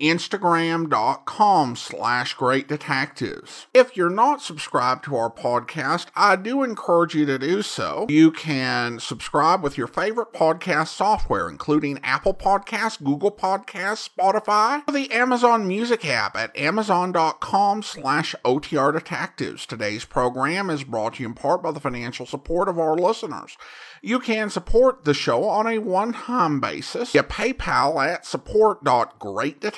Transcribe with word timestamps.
instagram.com 0.00 1.76
slash 1.76 2.34
great 2.34 2.68
detectives. 2.68 3.66
If 3.72 3.96
you're 3.96 4.10
not 4.10 4.42
subscribed 4.42 5.04
to 5.04 5.16
our 5.16 5.30
podcast, 5.30 6.06
I 6.16 6.36
do 6.36 6.62
encourage 6.62 7.14
you 7.14 7.26
to 7.26 7.38
do 7.38 7.62
so. 7.62 8.06
You 8.08 8.30
can 8.30 8.98
subscribe 8.98 9.62
with 9.62 9.78
your 9.78 9.86
favorite 9.86 10.32
podcast 10.32 10.88
software, 10.88 11.48
including 11.48 12.00
Apple 12.02 12.34
Podcasts, 12.34 13.02
Google 13.02 13.32
Podcasts, 13.32 14.08
Spotify, 14.08 14.82
or 14.88 14.92
the 14.92 15.10
Amazon 15.12 15.68
Music 15.68 16.04
app 16.04 16.36
at 16.36 16.56
amazon.com 16.56 17.82
slash 17.82 18.34
OTR 18.44 18.92
detectives. 18.92 19.66
Today's 19.66 20.04
program 20.04 20.70
is 20.70 20.84
brought 20.84 21.14
to 21.14 21.22
you 21.22 21.28
in 21.28 21.34
part 21.34 21.62
by 21.62 21.70
the 21.70 21.80
financial 21.80 22.26
support 22.26 22.68
of 22.68 22.78
our 22.78 22.96
listeners. 22.96 23.56
You 24.02 24.20
can 24.20 24.50
support 24.50 25.04
the 25.04 25.14
show 25.14 25.44
on 25.44 25.66
a 25.66 25.78
one-time 25.78 26.60
basis 26.60 27.12
via 27.12 27.22
PayPal 27.22 28.04
at 28.04 28.26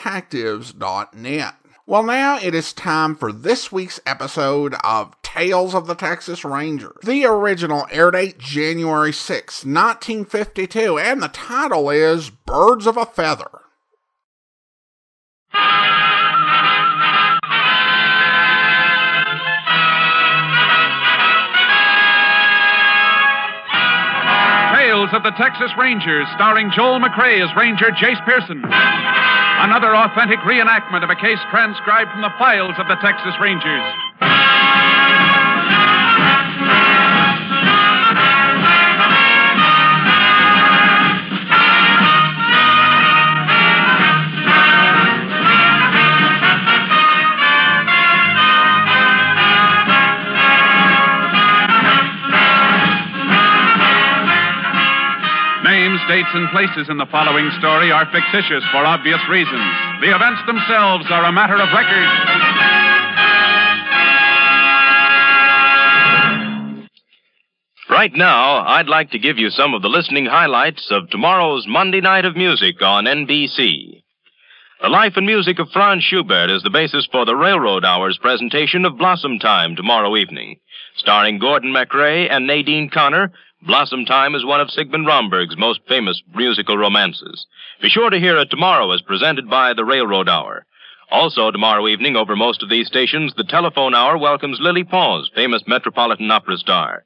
support.greatdetectives.net. 0.07 1.55
Well, 1.89 2.03
now 2.03 2.39
it 2.39 2.55
is 2.55 2.73
time 2.73 3.15
for 3.15 3.33
this 3.33 3.71
week's 3.71 4.01
episode 4.05 4.75
of 4.83 5.15
Tales 5.23 5.73
of 5.75 5.87
the 5.87 5.95
Texas 5.95 6.45
Rangers. 6.45 6.97
The 7.05 7.25
original 7.27 7.87
air 7.93 8.11
date 8.11 8.39
January 8.39 9.13
6, 9.13 9.65
1952, 9.65 10.99
and 10.99 11.23
the 11.23 11.29
title 11.29 11.91
is 11.91 12.31
Birds 12.31 12.89
of 12.89 12.97
a 12.97 13.07
Feather. 13.07 13.51
Tales 24.75 25.11
of 25.13 25.23
the 25.23 25.33
Texas 25.39 25.71
Rangers, 25.79 26.27
starring 26.35 26.73
Joel 26.75 26.99
McCrea 26.99 27.49
as 27.49 27.57
Ranger 27.57 27.91
Jace 27.93 28.25
Pearson. 28.25 28.65
Another 29.59 29.97
authentic 29.97 30.39
reenactment 30.41 31.03
of 31.03 31.11
a 31.11 31.17
case 31.17 31.39
transcribed 31.51 32.11
from 32.13 32.23
the 32.23 32.33
files 32.39 32.75
of 32.79 32.87
the 32.89 32.97
Texas 32.97 33.35
Rangers. 33.41 34.56
Dates, 56.09 56.31
and 56.35 56.49
places 56.51 56.89
in 56.89 56.99
the 56.99 57.11
following 57.11 57.51
story 57.59 57.91
are 57.91 58.07
fictitious 58.11 58.65
for 58.71 58.87
obvious 58.87 59.21
reasons. 59.31 59.71
The 60.01 60.15
events 60.15 60.43
themselves 60.47 61.07
are 61.11 61.25
a 61.25 61.33
matter 61.33 61.57
of 61.57 61.69
record. 61.75 62.11
Right 67.91 68.13
now, 68.15 68.67
I'd 68.67 68.89
like 68.89 69.13
to 69.13 69.19
give 69.19 69.39
you 69.39 69.51
some 69.51 69.73
of 69.73 69.83
the 69.83 69.89
listening 69.89 70.27
highlights 70.27 70.89
of 70.91 71.09
tomorrow's 71.09 71.67
Monday 71.69 72.01
Night 72.01 72.25
of 72.25 72.37
Music 72.37 72.83
on 72.83 73.05
NBC. 73.05 74.03
The 74.83 74.89
life 74.91 75.15
and 75.17 75.25
music 75.25 75.59
of 75.59 75.71
Franz 75.73 76.05
Schubert 76.05 76.51
is 76.51 76.63
the 76.63 76.71
basis 76.71 77.09
for 77.11 77.25
the 77.25 77.35
Railroad 77.35 77.85
Hours 77.85 78.19
presentation 78.21 78.85
of 78.85 78.99
Blossom 78.99 79.39
Time 79.39 79.75
tomorrow 79.75 80.17
evening. 80.17 80.57
Starring 80.97 81.39
Gordon 81.39 81.73
MacRae 81.73 82.29
and 82.29 82.47
Nadine 82.47 82.91
Connor, 82.91 83.33
Blossom 83.63 84.05
Time 84.05 84.35
is 84.35 84.45
one 84.45 84.61
of 84.61 84.71
Sigmund 84.71 85.07
Romberg's 85.07 85.57
most 85.57 85.81
famous 85.89 86.23
musical 86.35 86.77
romances. 86.77 87.47
Be 87.81 87.89
sure 87.89 88.11
to 88.11 88.21
hear 88.21 88.37
it 88.37 88.51
tomorrow 88.51 88.93
as 88.93 89.01
presented 89.01 89.49
by 89.49 89.73
the 89.73 89.85
Railroad 89.85 90.29
Hour. 90.29 90.67
Also, 91.11 91.51
tomorrow 91.51 91.89
evening, 91.89 92.17
over 92.17 92.37
most 92.37 92.63
of 92.63 92.69
these 92.69 92.87
stations, 92.87 93.33
the 93.35 93.45
Telephone 93.45 93.95
Hour 93.95 94.19
welcomes 94.19 94.61
Lily 94.61 94.85
Pons, 94.85 95.31
famous 95.35 95.63
Metropolitan 95.67 96.31
Opera 96.31 96.59
star. 96.59 97.05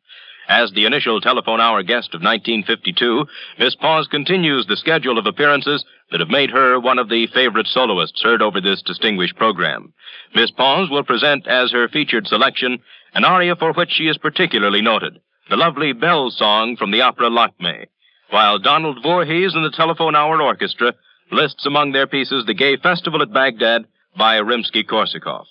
As 0.48 0.72
the 0.72 0.86
initial 0.86 1.20
Telephone 1.20 1.60
Hour 1.60 1.84
guest 1.84 2.14
of 2.14 2.20
1952, 2.20 3.26
Miss 3.58 3.76
Pons 3.76 4.08
continues 4.08 4.66
the 4.66 4.76
schedule 4.76 5.18
of 5.18 5.26
appearances 5.26 5.84
that 6.10 6.20
have 6.20 6.30
made 6.30 6.50
her 6.50 6.80
one 6.80 6.98
of 6.98 7.08
the 7.08 7.28
favorite 7.28 7.68
soloists 7.68 8.22
heard 8.22 8.42
over 8.42 8.60
this 8.60 8.82
distinguished 8.82 9.36
program. 9.36 9.94
Miss 10.34 10.50
Pons 10.50 10.90
will 10.90 11.04
present 11.04 11.46
as 11.46 11.70
her 11.70 11.88
featured 11.88 12.26
selection 12.26 12.80
an 13.14 13.24
aria 13.24 13.54
for 13.54 13.72
which 13.72 13.92
she 13.92 14.08
is 14.08 14.18
particularly 14.18 14.82
noted 14.82 15.20
the 15.50 15.56
lovely 15.56 15.92
Bell 15.92 16.30
song 16.30 16.76
from 16.76 16.92
the 16.92 17.00
opera 17.00 17.28
Lakme, 17.28 17.86
while 18.30 18.60
Donald 18.60 19.02
Voorhees 19.02 19.52
and 19.54 19.64
the 19.64 19.76
Telephone 19.76 20.14
Hour 20.14 20.40
Orchestra 20.40 20.94
lists 21.32 21.66
among 21.66 21.90
their 21.90 22.06
pieces 22.06 22.46
the 22.46 22.54
gay 22.54 22.76
festival 22.76 23.20
at 23.20 23.32
Baghdad 23.32 23.84
by 24.16 24.36
Rimsky-Korsakov. 24.36 25.46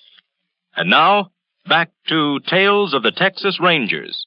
And 0.77 0.89
now, 0.89 1.31
back 1.67 1.91
to 2.07 2.39
Tales 2.47 2.93
of 2.93 3.03
the 3.03 3.11
Texas 3.11 3.59
Rangers. 3.61 4.25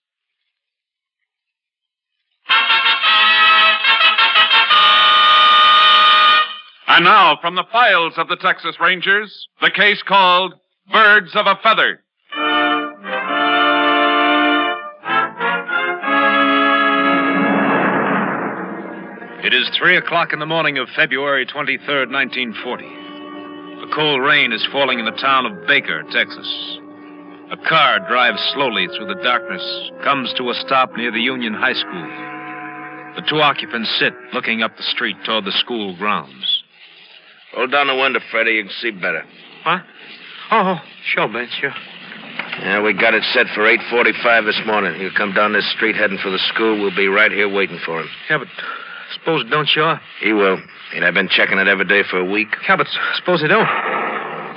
And 6.86 7.04
now, 7.06 7.38
from 7.40 7.54
the 7.54 7.64
files 7.72 8.12
of 8.18 8.28
the 8.28 8.36
Texas 8.36 8.76
Rangers, 8.78 9.48
the 9.62 9.70
case 9.70 10.02
called 10.06 10.52
Birds 10.92 11.34
of 11.34 11.46
a 11.46 11.58
Feather. 11.62 12.01
It 19.42 19.52
is 19.52 19.68
three 19.76 19.96
o'clock 19.96 20.32
in 20.32 20.38
the 20.38 20.46
morning 20.46 20.78
of 20.78 20.86
February 20.94 21.44
23rd, 21.44 22.14
1940. 22.14 22.86
A 23.82 23.92
cold 23.92 24.22
rain 24.22 24.52
is 24.52 24.64
falling 24.70 25.00
in 25.00 25.04
the 25.04 25.18
town 25.18 25.46
of 25.46 25.66
Baker, 25.66 26.04
Texas. 26.12 26.78
A 27.50 27.56
car 27.68 27.98
drives 28.06 28.38
slowly 28.54 28.86
through 28.86 29.08
the 29.08 29.20
darkness, 29.20 29.90
comes 30.04 30.32
to 30.38 30.48
a 30.50 30.54
stop 30.54 30.94
near 30.96 31.10
the 31.10 31.18
Union 31.18 31.54
High 31.54 31.74
School. 31.74 32.06
The 33.16 33.26
two 33.28 33.42
occupants 33.42 33.90
sit, 33.98 34.14
looking 34.32 34.62
up 34.62 34.76
the 34.76 34.84
street 34.84 35.16
toward 35.26 35.44
the 35.44 35.58
school 35.58 35.96
grounds. 35.98 36.62
Hold 37.56 37.72
down 37.72 37.88
the 37.88 37.96
window, 37.96 38.20
Freddie. 38.30 38.52
You 38.52 38.62
can 38.62 38.72
see 38.80 38.92
better. 38.92 39.24
What? 39.66 39.82
Oh, 40.52 40.78
sure, 41.04 41.26
Ben, 41.26 41.48
sure. 41.60 41.74
Yeah, 42.60 42.80
we 42.80 42.92
got 42.94 43.14
it 43.14 43.24
set 43.34 43.46
for 43.56 43.62
8.45 43.64 44.46
this 44.46 44.60
morning. 44.64 45.00
He'll 45.00 45.10
come 45.16 45.34
down 45.34 45.52
this 45.52 45.68
street 45.74 45.96
heading 45.96 46.18
for 46.22 46.30
the 46.30 46.38
school. 46.54 46.80
We'll 46.80 46.94
be 46.94 47.08
right 47.08 47.32
here 47.32 47.52
waiting 47.52 47.80
for 47.84 48.02
him. 48.02 48.08
Yeah, 48.30 48.38
but 48.38 48.48
suppose 49.22 49.44
it 49.46 49.50
don't 49.50 49.68
show 49.68 49.84
up. 49.84 50.02
He 50.20 50.32
will. 50.32 50.58
And 50.94 51.04
I've 51.04 51.14
been 51.14 51.28
checking 51.28 51.58
it 51.58 51.68
every 51.68 51.86
day 51.86 52.02
for 52.08 52.18
a 52.18 52.24
week. 52.24 52.48
Yeah, 52.68 52.76
but 52.76 52.86
suppose 53.16 53.42
it 53.42 53.48
don't. 53.48 53.68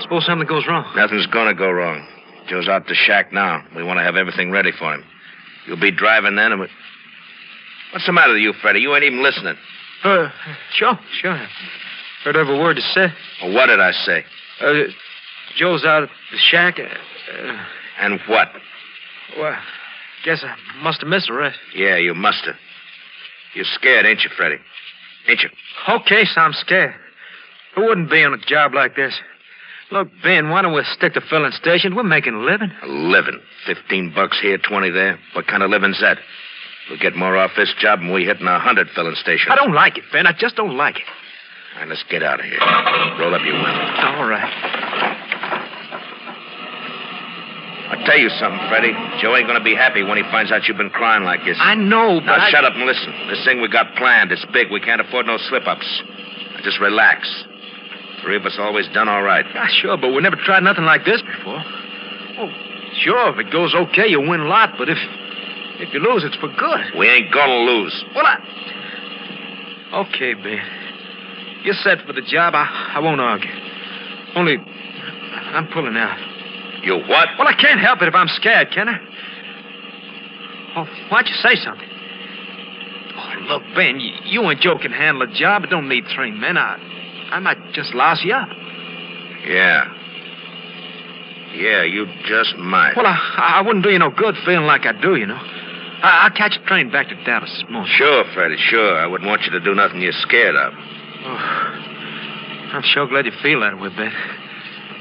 Suppose 0.02 0.26
something 0.26 0.48
goes 0.48 0.66
wrong. 0.68 0.92
Nothing's 0.96 1.28
gonna 1.28 1.54
go 1.54 1.72
wrong. 1.72 2.06
Joe's 2.48 2.68
out 2.68 2.88
the 2.88 2.94
shack 2.96 3.32
now. 3.32 3.64
We 3.76 3.84
want 3.84 3.98
to 4.00 4.04
have 4.04 4.16
everything 4.16 4.52
ready 4.52 4.72
for 4.78 4.94
him. 4.94 5.04
You'll 5.66 5.80
be 5.80 5.92
driving 5.92 6.36
then, 6.36 6.52
and 6.52 6.62
we... 6.62 6.68
What's 7.92 8.06
the 8.06 8.12
matter 8.12 8.34
with 8.34 8.42
you, 8.42 8.54
Freddie? 8.62 8.82
You 8.82 8.94
ain't 8.94 9.04
even 9.04 9.24
listening. 9.24 9.56
Uh, 10.04 10.30
sure, 10.74 11.00
sure. 11.22 11.48
Heard 12.24 12.36
every 12.36 12.60
word 12.60 12.76
you 12.78 12.84
said. 12.94 13.14
Well, 13.42 13.54
what 13.54 13.68
did 13.68 13.80
I 13.80 13.92
say? 13.94 14.26
Uh, 14.62 14.74
Joe's 15.58 15.86
out 15.86 16.04
at 16.04 16.10
the 16.32 16.38
shack. 16.38 16.78
Uh, 16.80 17.58
And 18.00 18.20
what? 18.28 18.50
well, 19.40 19.58
guess 20.24 20.44
I 20.44 20.56
must 20.84 21.00
have 21.02 21.08
missed 21.10 21.28
the 21.28 21.34
rest. 21.34 21.58
Yeah, 21.74 21.96
you 21.98 22.14
must 22.14 22.46
have. 22.46 22.56
You're 23.56 23.66
scared, 23.66 24.06
ain't 24.06 24.22
you, 24.24 24.30
Freddie? 24.36 24.60
Ain't 25.28 25.42
you? 25.42 25.50
Okay, 25.90 26.26
so 26.26 26.42
I'm 26.42 26.54
scared. 26.54 26.94
Who 27.76 27.86
wouldn't 27.88 28.10
be 28.10 28.24
on 28.24 28.34
a 28.34 28.38
job 28.38 28.74
like 28.74 28.96
this? 28.96 29.14
Look, 29.92 30.10
Ben, 30.24 30.50
why 30.50 30.62
don't 30.62 30.74
we 30.74 30.84
stick 30.84 31.14
to 31.14 31.22
filling 31.22 31.52
stations? 31.52 31.96
We're 31.96 32.04
making 32.04 32.34
a 32.34 32.40
living. 32.40 32.72
A 32.84 32.88
living. 32.88 33.40
Fifteen 33.66 34.12
bucks 34.14 34.40
here, 34.42 34.58
twenty 34.58 34.90
there. 34.90 35.20
What 35.34 35.48
kind 35.48 35.64
of 35.64 35.70
living's 35.70 36.02
that? 36.02 36.18
We'll 36.90 37.00
get 37.00 37.16
more 37.16 37.38
off 37.38 37.52
this 37.56 37.74
job 37.80 38.00
than 38.00 38.14
we 38.14 38.26
hitting 38.26 38.48
a 38.48 38.60
hundred 38.60 38.88
filling 38.96 39.16
stations. 39.16 39.50
I 39.52 39.56
don't 39.56 39.74
like 39.74 39.98
it, 39.98 40.04
Ben. 40.12 40.28
I 40.28 40.34
just 40.38 40.56
don't 40.56 40.76
like 40.78 40.98
it. 40.98 41.04
All 41.76 41.82
right, 41.82 41.90
let's 41.90 42.04
get 42.10 42.24
out 42.24 42.40
of 42.40 42.46
here. 42.46 42.60
Roll 43.20 43.34
up 43.36 43.42
your 43.46 43.54
window. 43.54 44.18
All 44.18 44.28
right. 44.28 44.75
I'll 47.90 48.06
tell 48.06 48.18
you 48.18 48.30
something, 48.42 48.60
Freddie. 48.68 48.94
Joe 49.22 49.36
ain't 49.36 49.48
gonna 49.48 49.64
be 49.64 49.76
happy 49.76 50.02
when 50.02 50.18
he 50.18 50.24
finds 50.32 50.52
out 50.52 50.68
you've 50.68 50.78
been 50.78 50.90
crying 50.90 51.24
like 51.24 51.46
this. 51.46 51.58
I 51.62 51.76
know, 51.76 52.20
but 52.20 52.38
Now 52.38 52.46
I... 52.46 52.50
shut 52.50 52.66
up 52.66 52.74
and 52.74 52.86
listen. 52.86 53.14
This 53.30 53.44
thing 53.46 53.62
we 53.62 53.68
got 53.70 53.96
planned, 53.96 54.32
it's 54.32 54.46
big. 54.52 54.72
We 54.72 54.80
can't 54.80 55.02
afford 55.02 55.28
no 55.28 55.38
slip-ups. 55.38 56.04
Just 56.64 56.80
relax. 56.80 57.30
Three 58.24 58.38
of 58.38 58.46
us 58.46 58.58
always 58.58 58.88
done 58.90 59.08
all 59.08 59.22
right. 59.22 59.46
Yeah, 59.54 59.68
sure, 59.70 59.98
but 59.98 60.10
we 60.10 60.22
never 60.22 60.36
tried 60.36 60.64
nothing 60.64 60.86
like 60.86 61.06
this 61.06 61.22
before. 61.22 61.62
Oh, 62.40 62.50
sure, 63.04 63.30
if 63.34 63.38
it 63.46 63.52
goes 63.52 63.76
okay, 63.76 64.08
you 64.08 64.20
win 64.20 64.40
a 64.42 64.48
lot, 64.48 64.74
but 64.80 64.90
if 64.90 64.98
If 65.78 65.94
you 65.94 66.00
lose, 66.00 66.24
it's 66.24 66.38
for 66.38 66.48
good. 66.50 66.98
We 66.98 67.08
ain't 67.08 67.32
gonna 67.32 67.70
lose. 67.70 67.94
Well, 68.16 68.26
I. 68.26 68.40
Okay, 70.08 70.34
Ben. 70.34 70.60
You're 71.64 71.76
set 71.76 72.02
for 72.08 72.14
the 72.14 72.22
job. 72.22 72.56
I, 72.56 72.94
I 72.96 73.00
won't 73.00 73.22
argue. 73.22 73.50
Only, 74.36 74.58
I'm 74.58 75.68
pulling 75.68 75.96
out. 75.98 76.18
You 76.86 76.98
what? 76.98 77.30
Well, 77.38 77.48
I 77.48 77.58
can't 77.60 77.80
help 77.80 78.02
it 78.04 78.08
if 78.08 78.14
I'm 78.14 78.28
scared, 78.28 78.70
can 78.72 78.88
I? 78.88 79.00
Oh, 80.78 80.86
why'd 81.10 81.26
you 81.28 81.34
say 81.36 81.56
something? 81.56 81.90
Oh, 83.18 83.34
look, 83.48 83.64
Ben, 83.76 84.00
you, 84.00 84.14
you 84.26 84.44
and 84.44 84.60
Joe 84.62 84.78
can 84.78 84.92
handle 84.92 85.24
a 85.24 85.34
job. 85.34 85.64
It 85.64 85.72
don't 85.72 85.90
need 85.90 86.04
three 86.14 86.32
men. 86.32 86.58
I, 86.58 86.78
I 87.32 87.40
might 87.40 87.58
just 87.74 87.96
louse 87.96 88.22
you 88.24 88.34
up. 88.34 88.50
Yeah. 89.48 89.92
Yeah, 91.56 91.84
you 91.84 92.06
just 92.28 92.56
might. 92.58 92.94
Well, 92.96 93.08
I, 93.08 93.58
I 93.58 93.62
wouldn't 93.62 93.84
do 93.84 93.90
you 93.90 93.98
no 93.98 94.12
good 94.12 94.36
feeling 94.46 94.66
like 94.68 94.86
I 94.86 94.92
do, 94.92 95.16
you 95.16 95.26
know. 95.26 95.40
I, 95.40 96.28
I'll 96.28 96.38
catch 96.38 96.60
a 96.62 96.68
train 96.68 96.92
back 96.92 97.08
to 97.08 97.16
Dallas 97.24 97.50
this 97.50 97.64
morning. 97.72 97.92
Sure, 97.96 98.26
Freddie, 98.34 98.58
sure. 98.60 99.00
I 99.00 99.08
wouldn't 99.08 99.28
want 99.28 99.44
you 99.44 99.52
to 99.52 99.60
do 99.60 99.74
nothing 99.74 100.02
you're 100.02 100.12
scared 100.12 100.56
of. 100.56 100.74
Oh, 100.76 101.72
I'm 102.76 102.84
sure 102.84 103.08
glad 103.08 103.26
you 103.26 103.32
feel 103.42 103.62
that 103.62 103.80
way, 103.80 103.90
Ben. 103.90 104.12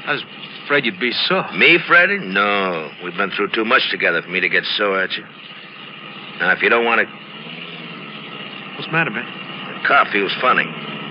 I 0.07 0.13
was 0.13 0.23
afraid 0.65 0.85
you'd 0.85 0.99
be 0.99 1.11
sore. 1.29 1.45
Me, 1.53 1.77
Freddie? 1.87 2.19
No. 2.19 2.89
We've 3.03 3.15
been 3.15 3.31
through 3.31 3.49
too 3.53 3.65
much 3.65 3.89
together 3.91 4.21
for 4.21 4.29
me 4.29 4.41
to 4.41 4.49
get 4.49 4.63
sore 4.77 5.01
at 5.01 5.11
you. 5.13 5.23
Now, 6.39 6.51
if 6.51 6.61
you 6.61 6.69
don't 6.69 6.85
want 6.85 7.01
to. 7.01 7.07
What's 8.75 8.87
the 8.87 8.91
matter, 8.91 9.11
man? 9.11 9.25
The 9.81 9.87
car 9.87 10.05
feels 10.11 10.33
funny. 10.41 10.65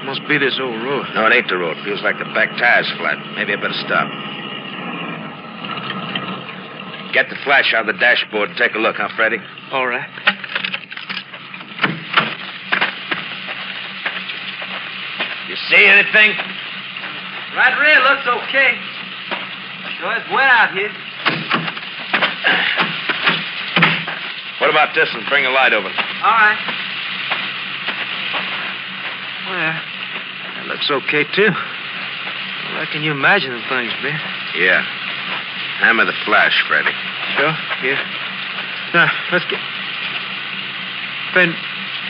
Must 0.04 0.20
be 0.28 0.36
this 0.36 0.58
old 0.60 0.82
road. 0.82 1.06
No, 1.14 1.24
it 1.26 1.32
ain't 1.32 1.48
the 1.48 1.56
road. 1.56 1.78
Feels 1.84 2.02
like 2.02 2.18
the 2.18 2.28
back 2.36 2.50
tire's 2.58 2.90
flat. 2.98 3.16
Maybe 3.36 3.54
I 3.54 3.56
better 3.56 3.78
stop. 3.86 4.10
Get 7.14 7.30
the 7.30 7.38
flash 7.44 7.72
out 7.72 7.88
of 7.88 7.94
the 7.94 8.00
dashboard 8.00 8.50
and 8.50 8.58
take 8.58 8.74
a 8.74 8.78
look, 8.78 8.96
huh, 8.96 9.08
Freddie? 9.16 9.38
All 9.70 9.86
right. 9.86 10.08
You 15.48 15.56
see 15.70 15.86
anything? 15.86 16.36
Right 17.54 17.78
rear 17.78 18.02
looks 18.02 18.26
okay. 18.26 18.93
Sure 20.04 20.20
it's 20.20 20.28
wet 20.28 20.44
out 20.44 20.76
here. 20.76 20.92
What 24.60 24.68
about 24.68 24.94
this 24.94 25.08
and 25.14 25.24
Bring 25.32 25.46
a 25.46 25.50
light 25.50 25.72
over. 25.72 25.88
All 25.88 26.36
right. 26.44 26.60
Well, 29.48 29.80
that 30.56 30.66
looks 30.68 30.90
okay, 30.90 31.24
too. 31.32 31.48
I 31.48 32.84
reckon 32.84 33.02
you 33.02 33.12
imagining 33.12 33.64
things, 33.68 33.92
Ben. 34.02 34.20
Yeah. 34.60 34.84
Hammer 35.80 36.04
the 36.04 36.12
flash, 36.26 36.62
Freddy. 36.68 36.92
Sure, 37.40 37.56
yeah. 37.82 37.96
Now, 38.92 39.10
let's 39.32 39.44
get... 39.46 39.60
Ben, 41.32 41.56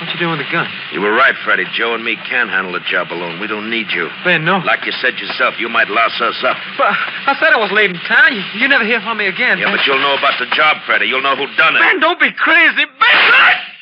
what 0.05 0.13
you 0.13 0.21
doing 0.21 0.37
with 0.37 0.45
the 0.45 0.53
gun? 0.53 0.69
You 0.93 1.01
were 1.01 1.13
right, 1.13 1.35
Freddie. 1.45 1.65
Joe 1.73 1.95
and 1.95 2.05
me 2.05 2.17
can 2.29 2.49
handle 2.49 2.73
the 2.73 2.85
job 2.85 3.09
alone. 3.11 3.41
We 3.41 3.47
don't 3.47 3.71
need 3.71 3.89
you. 3.91 4.09
Ben, 4.25 4.45
no. 4.45 4.59
Like 4.59 4.85
you 4.85 4.93
said 4.93 5.17
yourself, 5.19 5.55
you 5.59 5.69
might 5.69 5.89
louse 5.89 6.21
us 6.21 6.37
up. 6.45 6.57
But 6.77 6.93
I 6.93 7.37
said 7.41 7.53
I 7.53 7.59
was 7.59 7.73
leaving 7.73 7.97
town. 8.05 8.37
You, 8.37 8.43
you 8.61 8.69
never 8.69 8.85
hear 8.85 9.01
from 9.01 9.17
me 9.19 9.27
again. 9.27 9.59
Yeah, 9.59 9.67
Ben. 9.67 9.77
but 9.77 9.87
you'll 9.87 10.01
know 10.01 10.15
about 10.17 10.39
the 10.39 10.47
job, 10.55 10.77
Freddie. 10.85 11.07
You'll 11.07 11.23
know 11.23 11.37
who 11.37 11.47
done 11.57 11.77
it. 11.77 11.81
Ben, 11.81 12.01
don't 12.01 12.21
be 12.21 12.33
crazy. 12.33 12.85
Ben! 12.85 13.74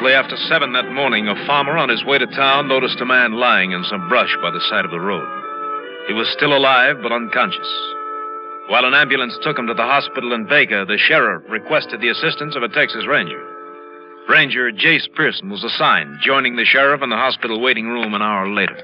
Shortly 0.00 0.16
after 0.16 0.36
seven 0.48 0.72
that 0.72 0.90
morning, 0.92 1.28
a 1.28 1.34
farmer 1.46 1.76
on 1.76 1.90
his 1.90 2.02
way 2.06 2.16
to 2.16 2.26
town 2.28 2.68
noticed 2.68 3.02
a 3.02 3.04
man 3.04 3.34
lying 3.34 3.72
in 3.72 3.84
some 3.84 4.08
brush 4.08 4.34
by 4.40 4.50
the 4.50 4.64
side 4.70 4.86
of 4.86 4.90
the 4.90 4.98
road. 4.98 5.28
He 6.08 6.14
was 6.14 6.26
still 6.32 6.56
alive, 6.56 6.96
but 7.02 7.12
unconscious. 7.12 7.68
While 8.68 8.86
an 8.86 8.94
ambulance 8.94 9.36
took 9.42 9.58
him 9.58 9.66
to 9.66 9.74
the 9.74 9.84
hospital 9.84 10.32
in 10.32 10.46
Baker, 10.48 10.86
the 10.86 10.96
sheriff 10.96 11.44
requested 11.50 12.00
the 12.00 12.08
assistance 12.08 12.56
of 12.56 12.62
a 12.62 12.72
Texas 12.72 13.04
Ranger. 13.06 13.44
Ranger 14.26 14.72
Jace 14.72 15.04
Pearson 15.14 15.50
was 15.50 15.64
assigned, 15.64 16.16
joining 16.24 16.56
the 16.56 16.64
sheriff 16.64 17.02
in 17.02 17.10
the 17.10 17.20
hospital 17.20 17.60
waiting 17.60 17.88
room 17.88 18.14
an 18.14 18.22
hour 18.22 18.48
later. 18.48 18.80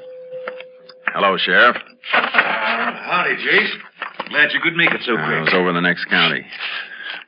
Hello, 1.15 1.39
Sheriff. 1.39 1.79
Howdy, 2.13 3.37
Jace. 3.41 3.73
Glad 4.29 4.53
you 4.53 4.61
could 4.61 4.77
make 4.77 4.93
it 4.93 5.01
so 5.07 5.17
uh, 5.17 5.25
quick. 5.25 5.39
I 5.39 5.41
was 5.41 5.55
over 5.55 5.71
in 5.71 5.77
the 5.77 5.81
next 5.81 6.05
county. 6.11 6.45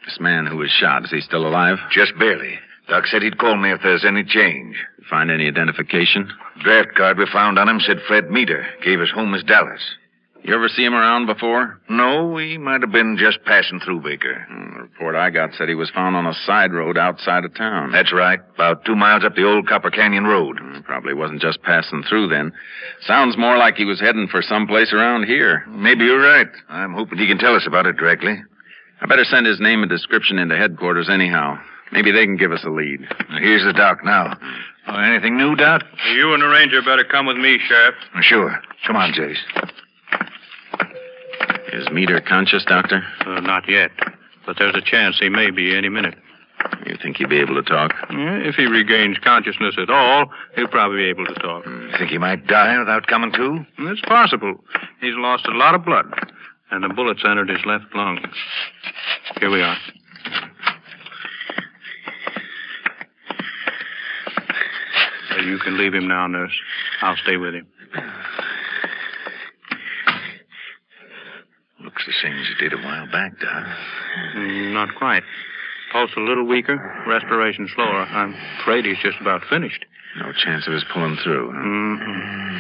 This 0.05 0.20
man 0.20 0.44
who 0.44 0.58
was 0.58 0.69
shot, 0.69 1.05
is 1.05 1.11
he 1.11 1.23
still 1.23 1.49
alive? 1.49 1.79
Just 1.91 2.12
barely. 2.19 2.58
Doc 2.88 3.06
said 3.06 3.23
he'd 3.23 3.38
call 3.38 3.56
me 3.56 3.70
if 3.73 3.81
there's 3.82 4.05
any 4.05 4.25
change. 4.25 4.76
Find 5.11 5.31
any 5.31 5.46
identification? 5.49 6.31
Draft 6.62 6.94
card 6.96 7.19
we 7.19 7.26
found 7.32 7.58
on 7.58 7.69
him 7.69 7.81
said 7.81 7.99
Fred 8.06 8.31
Meter. 8.31 8.67
Gave 8.85 9.00
us 9.00 9.11
home 9.14 9.35
as 9.35 9.43
Dallas. 9.43 9.81
You 10.44 10.55
ever 10.55 10.69
see 10.69 10.85
him 10.85 10.94
around 10.94 11.26
before? 11.26 11.81
No, 11.90 12.37
he 12.38 12.56
might 12.58 12.81
have 12.81 12.93
been 12.93 13.17
just 13.19 13.44
passing 13.44 13.81
through 13.81 14.00
Baker. 14.02 14.46
Hmm, 14.49 14.75
The 14.76 14.82
report 14.82 15.17
I 15.17 15.31
got 15.31 15.50
said 15.52 15.69
he 15.69 15.75
was 15.75 15.90
found 15.90 16.14
on 16.17 16.26
a 16.26 16.32
side 16.46 16.73
road 16.73 16.96
outside 16.96 17.44
of 17.44 17.55
town. 17.55 17.90
That's 17.90 18.12
right. 18.12 18.38
About 18.55 18.85
two 18.85 18.94
miles 18.94 19.25
up 19.25 19.34
the 19.34 19.44
old 19.44 19.67
Copper 19.69 19.91
Canyon 19.91 20.25
Road. 20.25 20.58
Hmm, 20.61 20.81
Probably 20.82 21.12
wasn't 21.12 21.43
just 21.43 21.62
passing 21.62 22.05
through 22.08 22.29
then. 22.29 22.52
Sounds 23.02 23.37
more 23.37 23.58
like 23.58 23.75
he 23.75 23.84
was 23.84 24.00
heading 24.00 24.29
for 24.31 24.41
someplace 24.41 24.93
around 24.93 25.25
here. 25.25 25.64
Maybe 25.69 26.05
you're 26.05 26.23
right. 26.23 26.49
I'm 26.69 26.94
hoping 26.94 27.19
he 27.19 27.26
can 27.26 27.38
tell 27.38 27.56
us 27.56 27.67
about 27.67 27.87
it 27.87 27.96
directly. 27.96 28.37
I 29.00 29.06
better 29.06 29.25
send 29.25 29.44
his 29.46 29.61
name 29.61 29.82
and 29.82 29.91
description 29.91 30.38
into 30.38 30.56
headquarters 30.56 31.08
anyhow. 31.11 31.58
Maybe 31.93 32.11
they 32.12 32.25
can 32.26 32.37
give 32.37 32.52
us 32.52 32.64
a 32.64 32.70
lead. 32.70 33.00
Here's 33.40 33.64
the 33.64 33.73
doc 33.73 34.05
now. 34.05 34.37
Uh, 34.87 34.99
anything 35.00 35.36
new, 35.36 35.55
Doc? 35.56 35.82
You 36.15 36.32
and 36.34 36.43
the 36.43 36.48
ranger 36.48 36.81
better 36.82 37.05
come 37.05 37.27
with 37.27 37.36
me, 37.36 37.58
Sheriff. 37.67 37.94
Sure. 38.22 38.58
Come 38.86 38.96
on, 38.96 39.13
Jace. 39.13 39.36
Is 41.72 41.89
Meter 41.91 42.20
conscious, 42.20 42.65
Doctor? 42.65 43.03
Uh, 43.27 43.41
not 43.41 43.69
yet, 43.69 43.91
but 44.46 44.56
there's 44.58 44.74
a 44.74 44.81
chance 44.81 45.19
he 45.19 45.29
may 45.29 45.51
be 45.51 45.77
any 45.77 45.89
minute. 45.89 46.15
You 46.86 46.96
think 47.01 47.19
he'll 47.19 47.29
be 47.29 47.39
able 47.39 47.55
to 47.55 47.63
talk? 47.63 47.93
Yeah, 48.10 48.39
If 48.39 48.56
he 48.56 48.67
regains 48.67 49.19
consciousness 49.19 49.77
at 49.79 49.91
all, 49.91 50.31
he'll 50.56 50.67
probably 50.69 50.98
be 50.98 51.08
able 51.08 51.27
to 51.27 51.34
talk. 51.34 51.67
You 51.67 51.91
think 51.98 52.10
he 52.10 52.19
might 52.19 52.46
die 52.46 52.79
without 52.79 53.06
coming 53.06 53.31
to? 53.32 53.65
It's 53.91 54.01
possible. 54.03 54.55
He's 55.01 55.15
lost 55.17 55.46
a 55.46 55.53
lot 55.56 55.74
of 55.74 55.84
blood, 55.84 56.06
and 56.70 56.82
the 56.82 56.89
bullets 56.89 57.22
entered 57.24 57.48
his 57.51 57.65
left 57.65 57.94
lung. 57.94 58.19
Here 59.39 59.51
we 59.51 59.60
are. 59.63 59.77
You 65.44 65.58
can 65.58 65.77
leave 65.79 65.94
him 65.94 66.08
now, 66.08 66.27
nurse. 66.27 66.53
I'll 67.03 67.17
stay 67.17 67.37
with 67.37 67.55
him. 67.55 67.67
Looks 71.85 72.05
the 72.06 72.13
same 72.23 72.37
as 72.39 72.47
he 72.49 72.55
did 72.69 72.73
a 72.73 72.82
while 72.82 73.06
back, 73.11 73.39
Doc. 73.41 73.65
Mm, 74.37 74.73
Not 74.73 74.94
quite. 74.97 75.23
Pulse 75.93 76.11
a 76.17 76.20
little 76.20 76.44
weaker, 76.44 76.77
respiration 77.06 77.69
slower. 77.75 78.03
I'm 78.03 78.35
afraid 78.61 78.85
he's 78.85 78.99
just 79.03 79.17
about 79.20 79.43
finished. 79.49 79.85
No 80.19 80.32
chance 80.32 80.67
of 80.67 80.73
his 80.73 80.85
pulling 80.93 81.17
through. 81.23 81.51
huh? 81.53 81.58
Mm-hmm. 81.58 82.58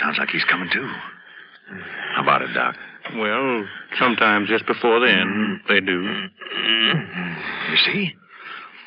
Sounds 0.00 0.16
like 0.18 0.30
he's 0.30 0.44
coming 0.44 0.68
to. 0.72 0.94
How 2.16 2.22
about 2.22 2.42
it, 2.42 2.52
Doc? 2.54 2.74
Well, 3.16 3.64
sometimes 3.98 4.48
just 4.48 4.66
before 4.66 5.00
then, 5.00 5.60
they 5.68 5.80
do. 5.80 6.02
You 7.70 7.76
see? 7.84 8.14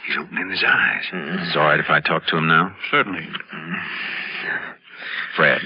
He's 0.08 0.18
opening 0.20 0.50
his 0.50 0.64
eyes. 0.66 1.04
Mm-hmm. 1.14 1.44
It's 1.44 1.56
all 1.56 1.64
right 1.64 1.80
if 1.80 1.90
I 1.90 2.00
talk 2.02 2.26
to 2.28 2.38
him 2.38 2.48
now? 2.48 2.76
Certainly. 2.90 3.28
Fred. 5.36 5.62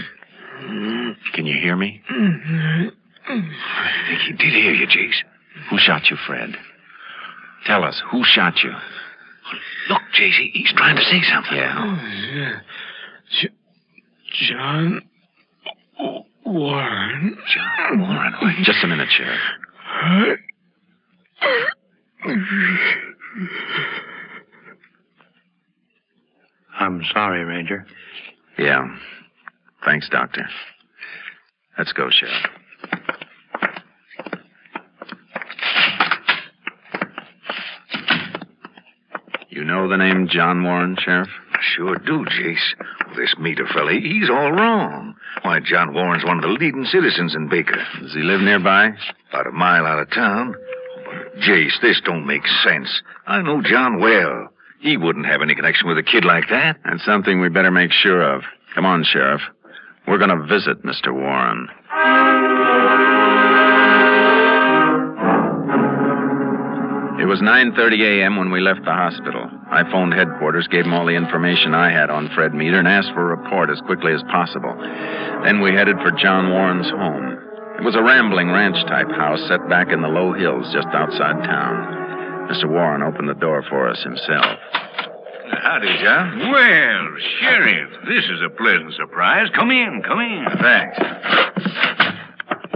Can 1.34 1.46
you 1.46 1.60
hear 1.60 1.76
me? 1.76 2.02
I 2.10 2.90
think 3.28 4.22
he 4.28 4.32
did 4.34 4.54
hear 4.54 4.74
you, 4.74 4.88
Jace. 4.88 5.22
Who 5.70 5.78
shot 5.80 6.10
you, 6.10 6.18
Fred? 6.28 6.56
Tell 7.66 7.84
us, 7.84 8.02
who 8.12 8.24
shot 8.24 8.54
you? 8.64 8.72
Look, 9.90 10.02
Jace, 10.14 10.38
he- 10.38 10.52
he's 10.54 10.72
trying 10.74 10.96
to 10.96 11.02
say 11.04 11.22
something. 11.32 11.58
Yeah. 11.58 12.60
Oh, 13.40 13.46
John 14.48 15.02
Warren. 16.46 17.38
John 17.54 18.00
Warren. 18.02 18.34
Mm-hmm. 18.34 18.64
Just 18.64 18.84
a 18.84 18.88
minute, 18.88 19.10
Sheriff. 19.12 20.40
I'm 26.80 27.02
sorry, 27.14 27.44
Ranger. 27.44 27.86
Yeah. 28.58 28.86
Thanks, 29.84 30.10
Doctor. 30.10 30.48
Let's 31.78 31.94
go, 31.94 32.10
Sheriff. 32.10 32.46
You 39.50 39.64
know 39.64 39.88
the 39.88 39.98
name 39.98 40.28
John 40.30 40.64
Warren, 40.64 40.98
Sheriff? 41.00 41.30
Sure 41.62 41.96
do, 41.96 42.26
Jace. 42.26 42.76
Well, 43.06 43.16
this 43.16 43.36
meter 43.40 43.66
fella, 43.74 43.94
he's 43.94 44.30
all 44.30 44.52
wrong. 44.52 45.16
Why, 45.44 45.60
John 45.62 45.94
Warren's 45.94 46.26
one 46.26 46.38
of 46.38 46.44
the 46.44 46.50
leading 46.50 46.86
citizens 46.86 47.36
in 47.36 47.48
Baker. 47.48 47.82
Does 48.02 48.14
he 48.14 48.22
live 48.22 48.42
nearby? 48.42 48.90
About 49.30 49.48
a 49.48 49.52
mile 49.52 49.86
out 49.86 50.00
of 50.00 50.12
town. 50.12 50.56
Jace, 51.40 51.80
this 51.82 52.02
don't 52.04 52.28
make 52.28 52.46
sense. 52.64 53.02
I 53.26 53.42
know 53.42 53.62
John 53.62 54.00
well. 54.00 54.50
He 54.80 54.98
wouldn't 54.98 55.26
have 55.26 55.42
any 55.42 55.56
connection 55.56 55.88
with 55.88 55.98
a 55.98 56.04
kid 56.04 56.26
like 56.26 56.50
that. 56.50 56.78
That's 56.84 57.04
something 57.06 57.42
we 57.42 57.50
better 57.50 57.72
make 57.72 57.92
sure 57.92 58.22
of. 58.22 58.44
Come 58.74 58.86
on, 58.86 59.04
Sheriff. 59.04 59.42
We're 60.08 60.20
going 60.20 60.38
to 60.38 60.46
visit 60.46 60.84
Mr. 60.84 61.14
Warren. 61.14 61.70
It 67.18 67.28
was 67.28 67.42
9:30 67.42 68.22
a.m. 68.22 68.36
when 68.38 68.52
we 68.52 68.62
left 68.62 68.86
the 68.86 68.94
hospital. 68.94 69.50
I 69.72 69.90
phoned 69.90 70.14
headquarters, 70.14 70.68
gave 70.68 70.84
them 70.84 70.94
all 70.94 71.08
the 71.08 71.16
information 71.18 71.74
I 71.74 71.90
had 71.90 72.12
on 72.12 72.30
Fred 72.36 72.54
Meter, 72.54 72.78
and 72.78 72.88
asked 72.88 73.14
for 73.16 73.32
a 73.32 73.36
report 73.36 73.72
as 73.72 73.82
quickly 73.82 74.14
as 74.14 74.22
possible. 74.30 74.76
Then 75.44 75.60
we 75.60 75.74
headed 75.74 75.98
for 76.04 76.12
John 76.12 76.52
Warren's 76.52 76.90
home. 76.92 77.40
It 77.80 77.84
was 77.84 77.96
a 77.96 78.04
rambling 78.04 78.52
ranch-type 78.52 79.10
house 79.10 79.42
set 79.48 79.68
back 79.68 79.92
in 79.92 80.02
the 80.02 80.08
low 80.08 80.34
hills 80.34 80.70
just 80.72 80.88
outside 80.94 81.44
town. 81.44 82.05
Mr. 82.50 82.70
Warren 82.70 83.02
opened 83.02 83.30
the 83.30 83.34
door 83.34 83.64
for 83.70 83.90
us 83.90 84.02
himself. 84.04 84.46
Howdy, 85.62 85.98
John. 86.02 86.52
Well, 86.52 87.08
Sheriff, 87.40 87.90
this 88.08 88.26
is 88.26 88.42
a 88.46 88.50
pleasant 88.50 88.94
surprise. 88.94 89.48
Come 89.56 89.72
in, 89.72 90.02
come 90.06 90.20
in. 90.20 90.46
Thanks. 90.62 90.98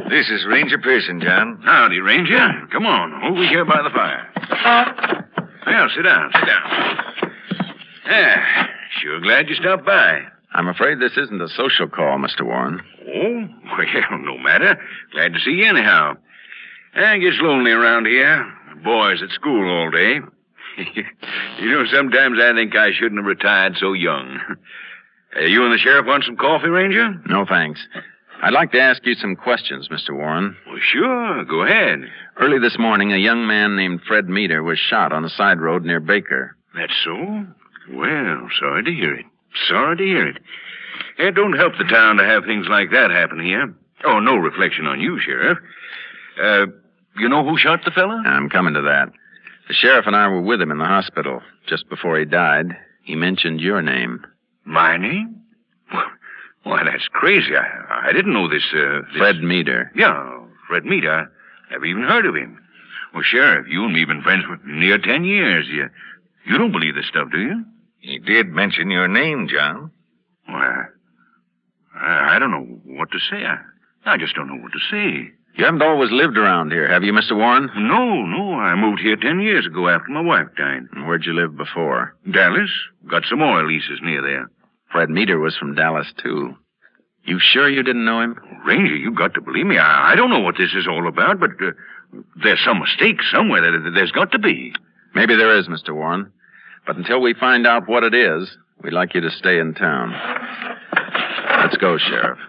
This 0.09 0.29
is 0.29 0.45
Ranger 0.47 0.79
Pearson, 0.79 1.21
John. 1.21 1.61
Howdy, 1.63 1.99
Ranger. 1.99 2.67
Come 2.71 2.85
on, 2.85 3.13
over 3.31 3.43
here 3.47 3.65
by 3.65 3.81
the 3.83 3.89
fire. 3.91 4.27
Well, 5.67 5.87
sit 5.95 6.03
down, 6.03 6.31
sit 6.33 6.45
down. 6.45 7.31
Yeah, 8.07 8.67
sure 9.01 9.19
glad 9.21 9.49
you 9.49 9.55
stopped 9.55 9.85
by. 9.85 10.21
I'm 10.53 10.67
afraid 10.67 10.99
this 10.99 11.15
isn't 11.15 11.41
a 11.41 11.47
social 11.49 11.87
call, 11.87 12.17
Mr. 12.17 12.41
Warren. 12.43 12.81
Oh, 13.07 13.47
well, 13.77 14.19
no 14.19 14.37
matter. 14.39 14.81
Glad 15.13 15.33
to 15.33 15.39
see 15.39 15.51
you 15.51 15.65
anyhow. 15.69 16.15
I 16.95 17.19
gets 17.19 17.37
lonely 17.39 17.71
around 17.71 18.07
here. 18.07 18.51
Boys 18.83 19.21
at 19.21 19.29
school 19.31 19.69
all 19.69 19.91
day. 19.91 20.19
you 21.59 21.71
know, 21.71 21.83
sometimes 21.91 22.39
I 22.41 22.53
think 22.53 22.75
I 22.75 22.91
shouldn't 22.93 23.19
have 23.19 23.25
retired 23.25 23.75
so 23.79 23.93
young. 23.93 24.39
Uh, 25.35 25.41
you 25.45 25.63
and 25.63 25.71
the 25.71 25.77
sheriff 25.77 26.07
want 26.07 26.23
some 26.23 26.35
coffee, 26.35 26.69
Ranger? 26.69 27.13
No, 27.27 27.45
thanks. 27.47 27.79
I'd 28.41 28.51
like 28.51 28.71
to 28.71 28.81
ask 28.81 29.05
you 29.05 29.13
some 29.13 29.35
questions, 29.35 29.87
Mr. 29.89 30.15
Warren. 30.15 30.57
Well, 30.65 30.79
sure. 30.81 31.45
Go 31.45 31.61
ahead. 31.61 31.99
Early 32.39 32.57
this 32.57 32.79
morning, 32.79 33.13
a 33.13 33.17
young 33.17 33.45
man 33.45 33.75
named 33.75 34.01
Fred 34.07 34.27
Meter 34.27 34.63
was 34.63 34.79
shot 34.79 35.13
on 35.13 35.23
a 35.23 35.29
side 35.29 35.59
road 35.59 35.85
near 35.85 35.99
Baker. 35.99 36.55
That's 36.75 36.93
so? 37.03 37.45
Well, 37.91 38.49
sorry 38.59 38.83
to 38.85 38.91
hear 38.91 39.13
it. 39.13 39.25
Sorry 39.67 39.97
to 39.97 40.03
hear 40.03 40.27
it. 40.29 40.37
It 41.17 41.35
don't 41.35 41.53
help 41.53 41.73
the 41.77 41.83
town 41.83 42.15
to 42.17 42.23
have 42.23 42.45
things 42.45 42.65
like 42.67 42.91
that 42.91 43.11
happen 43.11 43.39
here. 43.39 43.71
Oh, 44.05 44.19
no 44.19 44.35
reflection 44.35 44.85
on 44.87 44.99
you, 45.01 45.19
Sheriff. 45.19 45.57
Uh, 46.41 46.65
you 47.19 47.29
know 47.29 47.43
who 47.43 47.57
shot 47.57 47.81
the 47.85 47.91
fella? 47.91 48.23
I'm 48.25 48.49
coming 48.49 48.73
to 48.73 48.81
that. 48.81 49.09
The 49.67 49.73
sheriff 49.73 50.07
and 50.07 50.15
I 50.15 50.27
were 50.27 50.41
with 50.41 50.61
him 50.61 50.71
in 50.71 50.79
the 50.79 50.85
hospital 50.85 51.41
just 51.67 51.89
before 51.89 52.17
he 52.17 52.25
died. 52.25 52.75
He 53.03 53.15
mentioned 53.15 53.61
your 53.61 53.81
name. 53.81 54.25
My 54.65 54.97
name? 54.97 55.41
Why, 56.63 56.83
that's 56.83 57.07
crazy. 57.11 57.55
I, 57.55 58.09
I 58.09 58.13
didn't 58.13 58.33
know 58.33 58.49
this, 58.49 58.63
uh, 58.73 59.01
this... 59.01 59.17
Fred 59.17 59.41
Meter. 59.41 59.91
Yeah, 59.95 60.39
Fred 60.67 60.85
Meter. 60.85 61.31
I 61.69 61.73
never 61.73 61.85
even 61.85 62.03
heard 62.03 62.25
of 62.25 62.35
him. 62.35 62.59
Well, 63.13 63.23
Sheriff, 63.23 63.67
you 63.69 63.83
and 63.83 63.93
me 63.93 63.99
have 64.01 64.09
been 64.09 64.21
friends 64.21 64.43
for 64.45 64.59
near 64.67 64.97
ten 64.97 65.23
years. 65.23 65.67
You, 65.67 65.89
you 66.45 66.57
don't 66.57 66.71
believe 66.71 66.95
this 66.95 67.07
stuff, 67.07 67.29
do 67.31 67.39
you? 67.39 67.65
He 67.99 68.19
did 68.19 68.47
mention 68.47 68.91
your 68.91 69.07
name, 69.07 69.47
John. 69.51 69.91
Why, 70.45 70.85
I, 71.95 72.35
I 72.35 72.39
don't 72.39 72.51
know 72.51 72.79
what 72.85 73.11
to 73.11 73.19
say. 73.19 73.45
I, 73.45 73.57
I 74.05 74.17
just 74.17 74.35
don't 74.35 74.47
know 74.47 74.61
what 74.61 74.71
to 74.71 74.79
say. 74.91 75.31
You 75.55 75.65
haven't 75.65 75.81
always 75.81 76.11
lived 76.11 76.37
around 76.37 76.71
here, 76.71 76.87
have 76.87 77.03
you, 77.03 77.11
Mr. 77.11 77.35
Warren? 77.35 77.69
No, 77.75 78.23
no. 78.25 78.53
I 78.53 78.75
moved 78.75 79.01
here 79.01 79.17
ten 79.17 79.41
years 79.41 79.65
ago 79.65 79.89
after 79.89 80.09
my 80.09 80.21
wife 80.21 80.47
died. 80.57 80.83
Where'd 81.05 81.25
you 81.25 81.33
live 81.33 81.57
before? 81.57 82.15
Dallas. 82.31 82.69
Got 83.09 83.23
some 83.29 83.41
oil 83.41 83.67
leases 83.67 83.99
near 84.01 84.21
there. 84.21 84.49
Fred 84.91 85.09
Meter 85.09 85.37
was 85.39 85.57
from 85.57 85.75
Dallas, 85.75 86.07
too. 86.23 86.55
You 87.25 87.39
sure 87.39 87.69
you 87.69 87.83
didn't 87.83 88.05
know 88.05 88.21
him? 88.21 88.37
Ranger, 88.65 88.95
You've 88.95 89.15
got 89.17 89.33
to 89.33 89.41
believe 89.41 89.65
me. 89.65 89.77
I, 89.77 90.13
I 90.13 90.15
don't 90.15 90.29
know 90.29 90.39
what 90.39 90.55
this 90.57 90.73
is 90.73 90.87
all 90.87 91.07
about, 91.07 91.39
but 91.39 91.51
uh, 91.61 91.71
there's 92.41 92.63
some 92.63 92.79
mistake 92.79 93.17
somewhere. 93.31 93.61
There, 93.61 93.91
there's 93.91 94.11
got 94.11 94.31
to 94.31 94.39
be. 94.39 94.73
Maybe 95.13 95.35
there 95.35 95.57
is, 95.57 95.67
Mr. 95.67 95.93
Warren. 95.93 96.31
But 96.87 96.95
until 96.95 97.21
we 97.21 97.33
find 97.33 97.67
out 97.67 97.87
what 97.89 98.03
it 98.03 98.13
is, 98.15 98.49
we'd 98.81 98.93
like 98.93 99.13
you 99.13 99.21
to 99.21 99.31
stay 99.31 99.59
in 99.59 99.73
town. 99.73 100.11
Let's 101.61 101.77
go, 101.77 101.97
Sheriff. 101.97 102.39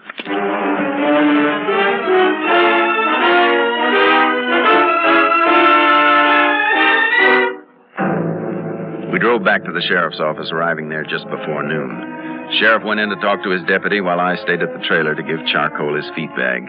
Drove 9.20 9.44
back 9.44 9.64
to 9.64 9.72
the 9.72 9.82
sheriff's 9.82 10.20
office, 10.20 10.50
arriving 10.52 10.88
there 10.88 11.04
just 11.04 11.24
before 11.30 11.62
noon. 11.62 12.50
Sheriff 12.58 12.82
went 12.84 13.00
in 13.00 13.10
to 13.10 13.16
talk 13.16 13.42
to 13.44 13.50
his 13.50 13.62
deputy 13.68 14.00
while 14.00 14.18
I 14.18 14.36
stayed 14.36 14.62
at 14.62 14.72
the 14.72 14.84
trailer 14.86 15.14
to 15.14 15.22
give 15.22 15.46
Charcoal 15.46 15.94
his 15.94 16.10
feed 16.16 16.30
bag. 16.34 16.64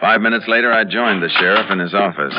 Five 0.00 0.20
minutes 0.20 0.46
later, 0.46 0.72
I 0.72 0.84
joined 0.84 1.22
the 1.22 1.28
sheriff 1.28 1.70
in 1.70 1.78
his 1.80 1.94
office. 1.94 2.34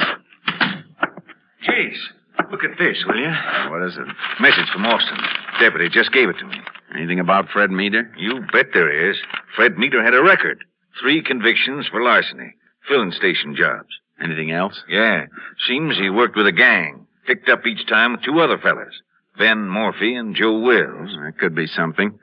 Jace, 1.68 2.04
look 2.52 2.64
at 2.64 2.78
this, 2.78 3.04
will 3.08 3.18
you? 3.18 3.34
What 3.72 3.84
is 3.84 3.98
it? 3.98 4.08
Message 4.40 4.70
from 4.72 4.86
Austin. 4.86 5.18
Deputy 5.60 5.90
just 5.90 6.12
gave 6.12 6.30
it 6.30 6.38
to 6.40 6.46
me. 6.46 6.58
Anything 6.96 7.20
about 7.20 7.50
Fred 7.50 7.72
Meter? 7.72 8.10
You 8.18 8.42
bet 8.54 8.68
there 8.74 9.10
is. 9.10 9.18
Fred 9.56 9.78
Meter 9.78 10.04
had 10.04 10.14
a 10.14 10.24
record. 10.24 10.64
Three 11.02 11.22
convictions 11.22 11.88
for 11.92 12.02
larceny. 12.02 12.54
Filling 12.88 13.12
station 13.12 13.56
jobs. 13.56 13.90
Anything 14.22 14.52
else? 14.52 14.82
Yeah. 14.88 15.26
Seems 15.68 15.98
he 15.98 16.10
worked 16.10 16.38
with 16.38 16.48
a 16.48 16.52
gang. 16.54 17.08
Picked 17.26 17.50
up 17.50 17.66
each 17.66 17.86
time 17.88 18.12
with 18.14 18.22
two 18.22 18.40
other 18.40 18.58
fellas. 18.58 18.94
Ben 19.38 19.68
Morphy 19.68 20.16
and 20.16 20.36
Joe 20.36 20.60
Wills. 20.60 21.12
That 21.24 21.38
could 21.40 21.56
be 21.56 21.68
something. 21.68 22.18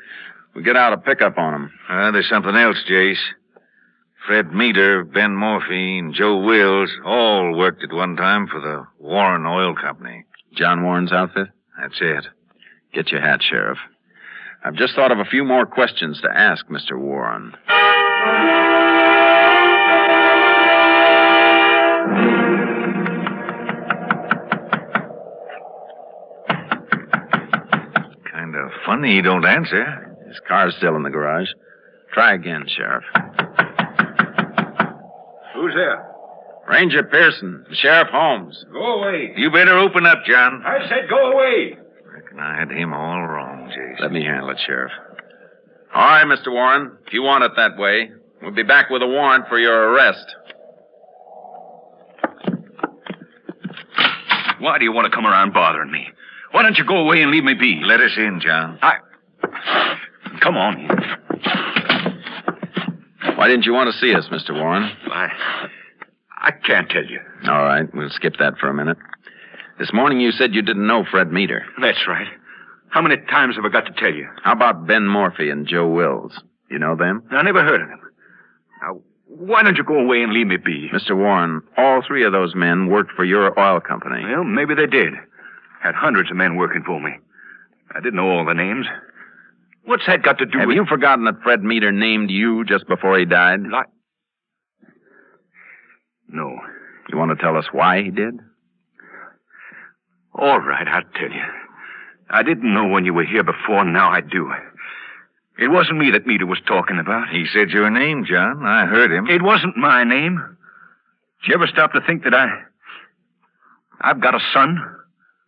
We 0.55 0.63
get 0.63 0.77
out 0.77 0.93
a 0.93 0.99
pickup 0.99 1.39
on 1.39 1.53
them. 1.53 1.73
Uh, 1.89 2.11
there's 2.11 2.29
something 2.29 2.55
else, 2.55 2.83
Jace. 2.89 3.17
Fred 4.27 4.53
Meter, 4.53 5.05
Ben 5.05 5.35
Morphy, 5.35 5.99
and 5.99 6.15
Joe 6.15 6.39
Wills 6.39 6.91
all 7.05 7.57
worked 7.57 7.83
at 7.83 7.93
one 7.93 8.17
time 8.17 8.47
for 8.47 8.61
the 8.61 8.87
Warren 8.99 9.47
Oil 9.47 9.75
Company. 9.75 10.25
John 10.55 10.85
Warren's 10.85 11.13
outfit? 11.13 11.49
That's 11.81 11.99
it. 12.01 12.27
Get 12.93 13.11
your 13.11 13.21
hat, 13.21 13.41
Sheriff. 13.43 13.79
I've 14.65 14.75
just 14.77 14.95
thought 14.95 15.11
of 15.11 15.19
a 15.19 15.25
few 15.25 15.45
more 15.45 15.67
questions 15.67 16.21
to 16.21 16.29
ask 16.31 16.67
Mr. 16.67 16.97
Warren. 16.97 17.55
Funny 28.87 29.17
he 29.17 29.23
don't 29.23 29.45
answer. 29.45 30.17
His 30.29 30.41
car's 30.47 30.75
still 30.77 30.97
in 30.97 31.03
the 31.03 31.11
garage. 31.11 31.49
Try 32.13 32.35
again, 32.35 32.65
Sheriff. 32.69 33.05
Who's 35.55 35.75
there? 35.75 36.09
Ranger 36.69 37.03
Pearson, 37.05 37.67
Sheriff 37.73 38.09
Holmes. 38.09 38.65
Go 38.73 39.03
away. 39.03 39.33
You 39.37 39.51
better 39.51 39.77
open 39.79 40.07
up, 40.07 40.25
John. 40.25 40.63
I 40.65 40.89
said 40.89 41.09
go 41.11 41.33
away. 41.33 41.77
Reckon 42.13 42.39
I 42.39 42.59
had 42.59 42.71
him 42.71 42.93
all 42.93 43.23
wrong, 43.27 43.71
Jace. 43.71 44.01
Let 44.01 44.13
me 44.13 44.23
handle 44.25 44.51
it, 44.51 44.59
Sheriff. 44.65 44.93
All 45.95 46.03
right, 46.03 46.25
Mr. 46.27 46.53
Warren. 46.53 46.97
If 47.07 47.13
you 47.13 47.23
want 47.23 47.45
it 47.45 47.53
that 47.57 47.77
way, 47.77 48.11
we'll 48.41 48.53
be 48.53 48.63
back 48.63 48.91
with 48.91 49.03
a 49.03 49.07
warrant 49.07 49.49
for 49.49 49.59
your 49.59 49.91
arrest. 49.91 50.25
Why 54.59 54.79
do 54.79 54.85
you 54.85 54.93
want 54.93 55.11
to 55.11 55.15
come 55.15 55.27
around 55.27 55.53
bothering 55.53 55.91
me? 55.91 56.07
Why 56.53 56.63
don't 56.63 56.79
you 56.79 56.85
go 56.85 56.99
away 56.99 57.23
and 57.23 57.31
leave 57.31 57.45
me 57.45 57.55
be? 57.55 57.81
Let 57.85 58.01
us 58.01 58.13
in, 58.17 58.41
John. 58.41 58.79
I. 58.83 58.95
Come 60.41 60.57
on. 60.57 60.87
Why 63.37 63.49
didn't 63.49 63.65
you 63.67 63.73
want 63.73 63.93
to 63.93 63.99
see 63.99 64.15
us, 64.15 64.29
Mr. 64.31 64.55
Warren? 64.55 64.91
I. 65.11 65.29
I 66.41 66.51
can't 66.51 66.89
tell 66.89 67.05
you. 67.05 67.21
All 67.49 67.63
right, 67.63 67.93
we'll 67.95 68.11
skip 68.11 68.35
that 68.39 68.59
for 68.59 68.69
a 68.69 68.75
minute. 68.75 68.99
This 69.79 69.93
morning 69.93 70.21
you 70.21 70.31
said 70.33 70.55
you 70.55 70.63
didn't 70.63 70.87
know 70.87 71.05
Fred 71.11 71.33
Meter. 71.33 71.65
That's 71.81 72.07
right. 72.07 72.27
How 72.91 73.01
many 73.01 73.17
times 73.31 73.57
have 73.57 73.65
I 73.65 73.69
got 73.69 73.87
to 73.87 73.93
tell 73.93 74.13
you? 74.13 74.29
How 74.43 74.53
about 74.53 74.87
Ben 74.87 75.07
Morphy 75.07 75.51
and 75.51 75.67
Joe 75.67 75.89
Wills? 75.89 76.39
You 76.71 76.79
know 76.79 76.95
them? 76.95 77.23
I 77.31 77.43
never 77.43 77.63
heard 77.65 77.81
of 77.81 77.89
them. 77.89 78.01
Now, 78.83 79.01
why 79.27 79.63
don't 79.63 79.77
you 79.77 79.85
go 79.85 79.99
away 79.99 80.23
and 80.23 80.33
leave 80.33 80.47
me 80.47 80.57
be? 80.57 80.91
Mr. 80.93 81.17
Warren, 81.17 81.63
all 81.79 82.03
three 82.07 82.25
of 82.25 82.33
those 82.33 82.55
men 82.55 82.89
worked 82.89 83.13
for 83.13 83.25
your 83.25 83.59
oil 83.59 83.81
company. 83.81 84.25
Well, 84.25 84.45
maybe 84.45 84.75
they 84.75 84.87
did. 84.87 85.15
Had 85.83 85.95
hundreds 85.95 86.31
of 86.31 86.37
men 86.37 86.57
working 86.57 86.83
for 86.87 87.01
me. 87.01 87.11
I 87.95 88.01
didn't 88.01 88.15
know 88.17 88.29
all 88.31 88.45
the 88.45 88.55
names. 88.55 88.87
What's 89.85 90.07
that 90.07 90.23
got 90.23 90.39
to 90.39 90.47
do 90.47 90.53
with 90.59 90.61
Have 90.61 90.69
with... 90.69 90.77
you 90.77 90.87
forgotten 90.87 91.25
that 91.25 91.43
Fred 91.43 91.63
Meter 91.63 91.91
named 91.91 92.31
you 92.31 92.65
just 92.65 92.87
before 92.87 93.19
he 93.19 93.25
died? 93.25 93.61
Li- 93.63 94.89
No. 96.29 96.57
You 97.11 97.19
want 97.19 97.37
to 97.37 97.43
tell 97.43 97.57
us 97.57 97.67
why 97.73 98.03
he 98.03 98.11
did? 98.11 98.35
All 100.35 100.61
right, 100.61 100.87
I'll 100.89 101.03
tell 101.21 101.31
you. 101.31 101.43
I 102.31 102.43
didn't 102.43 102.73
know 102.73 102.87
when 102.89 103.05
you 103.05 103.13
were 103.13 103.25
here 103.25 103.43
before, 103.43 103.85
now 103.85 104.11
I 104.11 104.21
do. 104.21 104.51
It 105.59 105.69
wasn't 105.69 105.99
me 105.99 106.13
that 106.13 106.27
Meter 106.27 106.47
was 106.47 106.61
talking 106.67 106.99
about. 106.99 107.29
He 107.29 107.45
said 107.53 107.69
your 107.71 107.91
name, 107.91 108.25
John. 108.25 108.65
I 108.65 108.87
heard 108.87 109.13
him. 109.13 109.27
It 109.29 109.43
wasn't 109.43 109.77
my 109.77 110.05
name. 110.05 110.41
Did 111.43 111.49
you 111.51 111.55
ever 111.57 111.67
stop 111.67 111.93
to 111.93 112.01
think 112.01 112.25
that 112.25 112.35
I. 112.35 112.47
I've 114.01 114.21
got 114.23 114.35
a 114.35 114.41
son. 114.55 114.79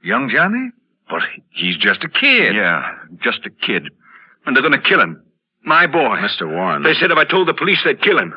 Young 0.04 0.30
Johnny? 0.32 0.70
But 1.08 1.22
he's 1.50 1.76
just 1.76 2.04
a 2.04 2.08
kid. 2.08 2.54
Yeah, 2.54 2.92
just 3.22 3.40
a 3.44 3.50
kid. 3.50 3.88
And 4.46 4.54
they're 4.54 4.62
going 4.62 4.80
to 4.80 4.88
kill 4.88 5.00
him. 5.00 5.22
My 5.64 5.86
boy. 5.86 6.16
Mr. 6.20 6.46
Warren. 6.46 6.82
They 6.82 6.94
said 6.94 7.10
if 7.10 7.16
I 7.18 7.24
told 7.24 7.48
the 7.48 7.54
police, 7.54 7.78
they'd 7.84 8.00
kill 8.00 8.18
him. 8.18 8.34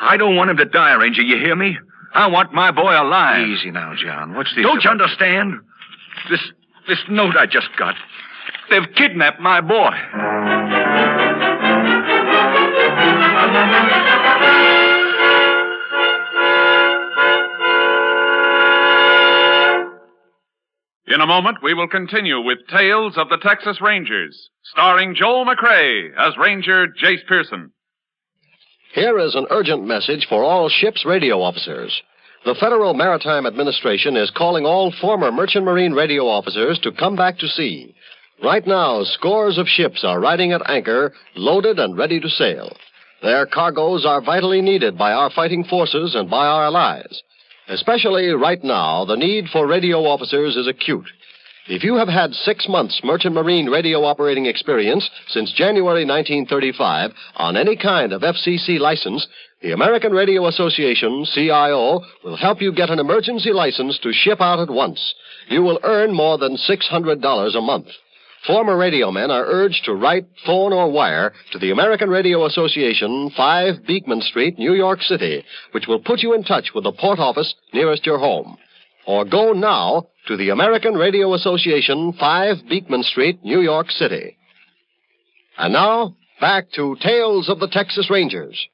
I 0.00 0.16
don't 0.16 0.36
want 0.36 0.50
him 0.50 0.56
to 0.58 0.64
die, 0.64 0.94
Ranger. 0.94 1.22
You 1.22 1.36
hear 1.38 1.56
me? 1.56 1.76
I 2.14 2.28
want 2.28 2.52
my 2.52 2.70
boy 2.70 2.92
alive. 2.92 3.46
Easy 3.46 3.70
now, 3.70 3.94
John. 3.96 4.34
What's 4.34 4.54
this? 4.54 4.64
Don't 4.64 4.82
you 4.84 4.90
understand? 4.90 5.54
This 6.30 6.40
this 6.86 6.98
note 7.08 7.36
I 7.36 7.46
just 7.46 7.68
got. 7.78 7.94
They've 8.70 8.88
kidnapped 8.94 9.40
my 9.40 9.60
boy. 9.60 9.90
In 21.12 21.20
a 21.20 21.26
moment, 21.26 21.58
we 21.62 21.74
will 21.74 21.88
continue 21.88 22.40
with 22.40 22.66
Tales 22.68 23.18
of 23.18 23.28
the 23.28 23.36
Texas 23.36 23.82
Rangers, 23.82 24.48
starring 24.64 25.14
Joel 25.14 25.44
McCrea 25.44 26.08
as 26.16 26.38
Ranger 26.38 26.86
Jace 26.86 27.26
Pearson. 27.28 27.70
Here 28.94 29.18
is 29.18 29.34
an 29.34 29.46
urgent 29.50 29.84
message 29.84 30.26
for 30.26 30.42
all 30.42 30.70
ship's 30.70 31.04
radio 31.04 31.42
officers. 31.42 32.00
The 32.46 32.54
Federal 32.54 32.94
Maritime 32.94 33.44
Administration 33.44 34.16
is 34.16 34.32
calling 34.34 34.64
all 34.64 34.90
former 35.02 35.30
Merchant 35.30 35.66
Marine 35.66 35.92
radio 35.92 36.26
officers 36.26 36.78
to 36.82 36.92
come 36.92 37.14
back 37.14 37.38
to 37.40 37.46
sea. 37.46 37.94
Right 38.42 38.66
now, 38.66 39.04
scores 39.04 39.58
of 39.58 39.68
ships 39.68 40.04
are 40.04 40.18
riding 40.18 40.52
at 40.52 40.66
anchor, 40.66 41.12
loaded 41.36 41.78
and 41.78 41.98
ready 41.98 42.20
to 42.20 42.28
sail. 42.30 42.74
Their 43.20 43.44
cargoes 43.44 44.06
are 44.06 44.24
vitally 44.24 44.62
needed 44.62 44.96
by 44.96 45.12
our 45.12 45.28
fighting 45.28 45.64
forces 45.64 46.14
and 46.14 46.30
by 46.30 46.46
our 46.46 46.64
allies. 46.64 47.22
Especially 47.72 48.28
right 48.28 48.62
now, 48.62 49.06
the 49.06 49.16
need 49.16 49.46
for 49.50 49.66
radio 49.66 50.00
officers 50.04 50.56
is 50.56 50.68
acute. 50.68 51.08
If 51.68 51.82
you 51.82 51.96
have 51.96 52.08
had 52.08 52.34
six 52.34 52.68
months 52.68 53.00
merchant 53.02 53.34
marine 53.34 53.70
radio 53.70 54.04
operating 54.04 54.44
experience 54.44 55.08
since 55.28 55.52
January 55.52 56.04
1935 56.04 57.12
on 57.36 57.56
any 57.56 57.76
kind 57.76 58.12
of 58.12 58.20
FCC 58.20 58.78
license, 58.78 59.26
the 59.62 59.72
American 59.72 60.12
Radio 60.12 60.48
Association, 60.48 61.24
CIO, 61.32 62.02
will 62.22 62.36
help 62.36 62.60
you 62.60 62.74
get 62.74 62.90
an 62.90 62.98
emergency 62.98 63.52
license 63.52 63.98
to 64.00 64.12
ship 64.12 64.42
out 64.42 64.60
at 64.60 64.68
once. 64.68 65.14
You 65.48 65.62
will 65.62 65.80
earn 65.82 66.12
more 66.12 66.36
than 66.36 66.58
$600 66.58 67.56
a 67.56 67.60
month. 67.62 67.86
Former 68.46 68.76
radio 68.76 69.12
men 69.12 69.30
are 69.30 69.44
urged 69.46 69.84
to 69.84 69.94
write, 69.94 70.26
phone, 70.44 70.72
or 70.72 70.90
wire 70.90 71.32
to 71.52 71.58
the 71.60 71.70
American 71.70 72.10
Radio 72.10 72.44
Association, 72.44 73.30
5 73.36 73.86
Beekman 73.86 74.20
Street, 74.20 74.58
New 74.58 74.74
York 74.74 75.00
City, 75.02 75.44
which 75.70 75.86
will 75.86 76.00
put 76.00 76.20
you 76.20 76.34
in 76.34 76.42
touch 76.42 76.70
with 76.74 76.82
the 76.82 76.92
port 76.92 77.20
office 77.20 77.54
nearest 77.72 78.04
your 78.04 78.18
home. 78.18 78.56
Or 79.06 79.24
go 79.24 79.52
now 79.52 80.08
to 80.26 80.36
the 80.36 80.50
American 80.50 80.94
Radio 80.94 81.34
Association, 81.34 82.14
5 82.18 82.56
Beekman 82.68 83.04
Street, 83.04 83.38
New 83.44 83.60
York 83.60 83.90
City. 83.90 84.36
And 85.56 85.72
now, 85.72 86.16
back 86.40 86.70
to 86.72 86.96
Tales 87.00 87.48
of 87.48 87.60
the 87.60 87.68
Texas 87.68 88.10
Rangers. 88.10 88.66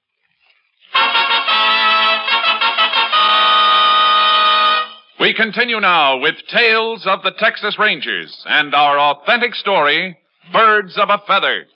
We 5.21 5.35
continue 5.35 5.81
now 5.81 6.21
with 6.21 6.37
Tales 6.49 7.05
of 7.05 7.25
the 7.25 7.33
Texas 7.33 7.77
Rangers 7.77 8.45
and 8.47 8.73
our 8.73 9.01
authentic 9.01 9.53
story, 9.57 10.17
Birds 10.53 10.97
of 10.97 11.09
a 11.11 11.19
Feather. 11.27 11.67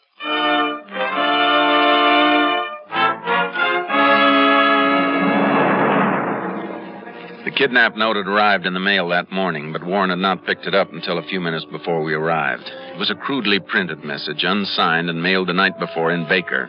The 7.44 7.50
kidnap 7.50 7.96
note 7.96 8.14
had 8.14 8.28
arrived 8.28 8.64
in 8.64 8.74
the 8.74 8.81
mail 8.81 9.09
that 9.09 9.33
morning, 9.33 9.72
but 9.72 9.85
Warren 9.85 10.11
had 10.11 10.20
not 10.20 10.46
picked 10.46 10.66
it 10.66 10.74
up 10.76 10.92
until 10.92 11.18
a 11.18 11.26
few 11.26 11.40
minutes 11.40 11.64
before 11.64 12.05
we 12.05 12.14
arrived. 12.14 12.70
It 12.94 12.98
was 12.98 13.11
a 13.11 13.16
crudely 13.16 13.59
printed 13.59 14.05
message, 14.05 14.44
unsigned 14.44 15.11
and 15.11 15.20
mailed 15.20 15.48
the 15.48 15.52
night 15.52 15.81
before 15.81 16.12
in 16.12 16.28
Baker. 16.28 16.68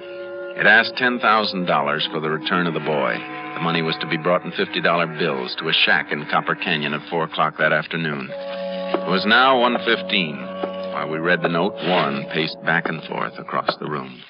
It 0.55 0.67
asked 0.67 0.95
$10,000 0.95 2.11
for 2.11 2.19
the 2.19 2.29
return 2.29 2.67
of 2.67 2.73
the 2.73 2.79
boy. 2.79 3.17
The 3.55 3.61
money 3.61 3.81
was 3.81 3.95
to 4.01 4.07
be 4.07 4.17
brought 4.17 4.45
in 4.45 4.51
$50 4.51 5.19
bills 5.19 5.55
to 5.59 5.67
a 5.67 5.73
shack 5.73 6.11
in 6.11 6.25
Copper 6.29 6.55
Canyon 6.55 6.93
at 6.93 7.09
4 7.09 7.23
o'clock 7.23 7.57
that 7.57 7.73
afternoon. 7.73 8.29
It 8.29 9.09
was 9.09 9.25
now 9.25 9.55
1.15. 9.55 10.93
While 10.93 11.09
we 11.09 11.17
read 11.17 11.41
the 11.41 11.49
note, 11.49 11.73
Warren 11.73 12.27
paced 12.31 12.57
back 12.63 12.87
and 12.87 13.01
forth 13.03 13.33
across 13.39 13.75
the 13.79 13.89
room. 13.89 14.21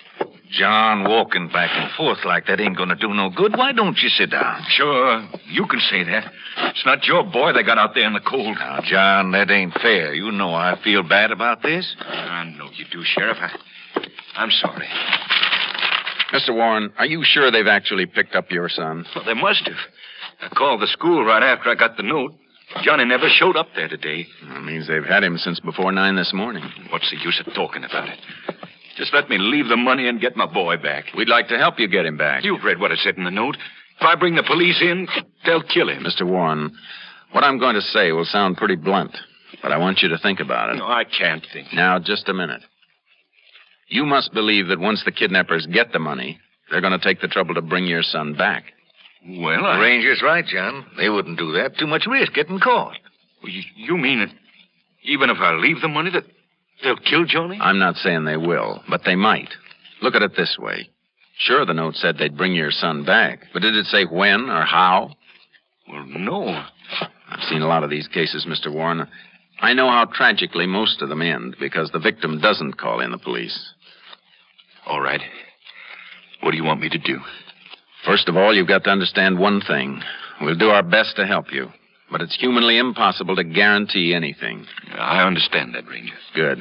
John, 0.50 1.04
walking 1.04 1.50
back 1.50 1.72
and 1.74 1.92
forth 1.98 2.20
like 2.26 2.46
that 2.46 2.62
ain't 2.62 2.78
gonna 2.78 2.96
do 2.96 3.14
no 3.14 3.30
good. 3.30 3.58
Why 3.58 3.74
don't 3.74 3.98
you 3.98 4.10
sit 4.10 4.30
down? 4.32 4.64
Sure, 4.70 5.28
you 5.48 5.66
can 5.66 5.80
say 5.80 6.04
that. 6.04 6.32
It's 6.70 6.86
not 6.86 7.06
your 7.06 7.24
boy 7.24 7.54
they 7.54 7.64
got 7.64 7.80
out 7.80 7.96
there 7.96 8.06
in 8.06 8.14
the 8.14 8.22
cold. 8.22 8.56
Now, 8.60 8.80
John, 8.86 9.32
that 9.32 9.50
ain't 9.50 9.74
fair. 9.74 10.14
You 10.14 10.32
know 10.32 10.54
I 10.54 10.80
feel 10.84 11.02
bad 11.02 11.32
about 11.32 11.64
this. 11.64 11.96
I 12.00 12.46
know 12.56 12.70
you 12.76 12.86
do, 12.92 13.04
Sheriff. 13.04 13.38
I, 13.42 13.50
I'm 14.36 14.52
sorry. 14.52 14.88
Mr. 16.34 16.54
Warren, 16.54 16.92
are 16.98 17.06
you 17.06 17.22
sure 17.24 17.52
they've 17.52 17.68
actually 17.68 18.08
picked 18.08 18.36
up 18.36 18.50
your 18.50 18.68
son? 18.68 19.06
Well, 19.16 19.26
they 19.26 19.36
must 19.36 19.68
have. 19.68 19.78
I 20.42 20.56
called 20.56 20.82
the 20.82 20.88
school 20.88 21.24
right 21.24 21.44
after 21.44 21.70
I 21.70 21.76
got 21.76 21.96
the 21.96 22.04
note. 22.04 22.34
Johnny 22.82 23.06
never 23.06 23.30
showed 23.30 23.56
up 23.56 23.68
there 23.76 23.88
today. 23.88 24.26
That 24.50 24.64
means 24.64 24.88
they've 24.88 25.04
had 25.04 25.24
him 25.24 25.38
since 25.38 25.60
before 25.60 25.92
nine 25.92 26.16
this 26.16 26.34
morning. 26.34 26.64
What's 26.90 27.12
the 27.12 27.18
use 27.18 27.42
of 27.46 27.54
talking 27.54 27.84
about 27.84 28.10
it? 28.10 28.18
Just 28.98 29.14
let 29.14 29.30
me 29.30 29.38
leave 29.38 29.68
the 29.68 29.78
money 29.78 30.08
and 30.08 30.20
get 30.20 30.36
my 30.36 30.52
boy 30.52 30.78
back. 30.78 31.06
We'd 31.16 31.30
like 31.30 31.50
to 31.50 31.58
help 31.58 31.80
you 31.80 31.88
get 31.88 32.06
him 32.06 32.18
back. 32.18 32.44
You've 32.44 32.64
read 32.64 32.80
what 32.80 32.92
I 32.92 32.96
said 32.96 33.18
in 33.18 33.26
the 33.26 33.32
note. 33.32 33.58
If 34.00 34.06
I 34.06 34.16
bring 34.16 34.36
the 34.36 34.44
police 34.44 34.82
in, 34.82 35.08
they'll 35.46 35.64
kill 35.64 35.90
him. 35.90 36.04
Mr. 36.04 36.28
Warren, 36.28 36.76
what 37.32 37.44
I'm 37.44 37.60
going 37.60 37.76
to 37.76 37.82
say 37.82 38.12
will 38.12 38.26
sound 38.26 38.58
pretty 38.58 38.76
blunt, 38.76 39.16
but 39.62 39.72
I 39.72 39.78
want 39.78 40.02
you 40.02 40.10
to 40.10 40.18
think 40.18 40.40
about 40.40 40.70
it. 40.70 40.78
No, 40.78 40.86
I 40.88 41.04
can't 41.04 41.46
think. 41.54 41.68
Now, 41.74 42.00
just 42.00 42.28
a 42.28 42.34
minute. 42.34 42.62
You 43.94 44.08
must 44.08 44.34
believe 44.34 44.70
that 44.70 44.80
once 44.80 45.04
the 45.06 45.12
kidnappers 45.12 45.68
get 45.68 45.92
the 45.92 46.00
money, 46.00 46.40
they're 46.72 46.82
going 46.82 47.00
to 47.00 47.06
take 47.08 47.22
the 47.22 47.28
trouble 47.28 47.54
to 47.54 47.62
bring 47.62 47.86
your 47.86 48.02
son 48.02 48.34
back. 48.34 48.64
Well, 49.24 49.64
I... 49.64 49.80
Ranger's 49.80 50.24
right, 50.24 50.44
John. 50.44 50.88
They 50.98 51.10
wouldn't 51.10 51.38
do 51.38 51.52
that. 51.52 51.78
Too 51.78 51.86
much 51.86 52.08
risk 52.10 52.34
getting 52.34 52.60
caught. 52.60 52.98
You, 53.44 53.62
you 53.76 53.96
mean 53.96 54.18
that 54.22 54.30
even 55.04 55.30
if 55.30 55.38
I 55.38 55.54
leave 55.54 55.80
the 55.80 55.90
money, 55.90 56.10
that 56.10 56.24
they'll 56.82 56.98
kill 56.98 57.26
Johnny? 57.26 57.60
I'm 57.62 57.78
not 57.78 57.98
saying 57.98 58.26
they 58.26 58.36
will, 58.36 58.82
but 58.90 59.02
they 59.06 59.14
might. 59.14 59.50
Look 60.02 60.16
at 60.16 60.24
it 60.24 60.36
this 60.36 60.58
way. 60.58 60.90
Sure, 61.38 61.64
the 61.64 61.76
note 61.76 61.94
said 61.94 62.18
they'd 62.18 62.36
bring 62.36 62.56
your 62.56 62.72
son 62.72 63.06
back, 63.06 63.42
but 63.54 63.62
did 63.62 63.76
it 63.76 63.86
say 63.86 64.06
when 64.06 64.50
or 64.50 64.66
how? 64.66 65.12
Well, 65.88 66.06
no. 66.08 66.48
I've 66.48 67.48
seen 67.48 67.62
a 67.62 67.68
lot 67.68 67.84
of 67.84 67.92
these 67.92 68.08
cases, 68.08 68.48
Mr. 68.50 68.74
Warren. 68.74 69.08
I 69.62 69.74
know 69.74 69.88
how 69.88 70.06
tragically 70.06 70.66
most 70.66 71.04
of 71.04 71.10
them 71.10 71.22
end 71.22 71.58
because 71.60 71.92
the 71.92 72.00
victim 72.00 72.42
doesn't 72.42 72.80
call 72.80 73.00
in 73.00 73.12
the 73.12 73.20
police. 73.20 73.74
All 74.86 75.02
right. 75.02 75.22
What 76.42 76.52
do 76.52 76.58
you 76.58 76.64
want 76.64 76.82
me 76.82 76.90
to 76.90 76.98
do? 76.98 77.20
First 78.06 78.28
of 78.28 78.36
all, 78.36 78.54
you've 78.54 78.68
got 78.68 78.84
to 78.84 78.90
understand 78.90 79.40
one 79.40 79.62
thing. 79.62 80.02
We'll 80.42 80.58
do 80.58 80.70
our 80.70 80.84
best 80.84 81.16
to 81.16 81.26
help 81.26 81.54
you, 81.54 81.70
but 82.12 82.22
it's 82.22 82.38
humanly 82.38 82.78
impossible 82.78 83.36
to 83.38 83.44
guarantee 83.44 84.14
anything. 84.14 84.66
I 84.94 85.26
understand 85.26 85.74
that, 85.76 85.88
Ranger. 85.88 86.16
Good. 86.36 86.60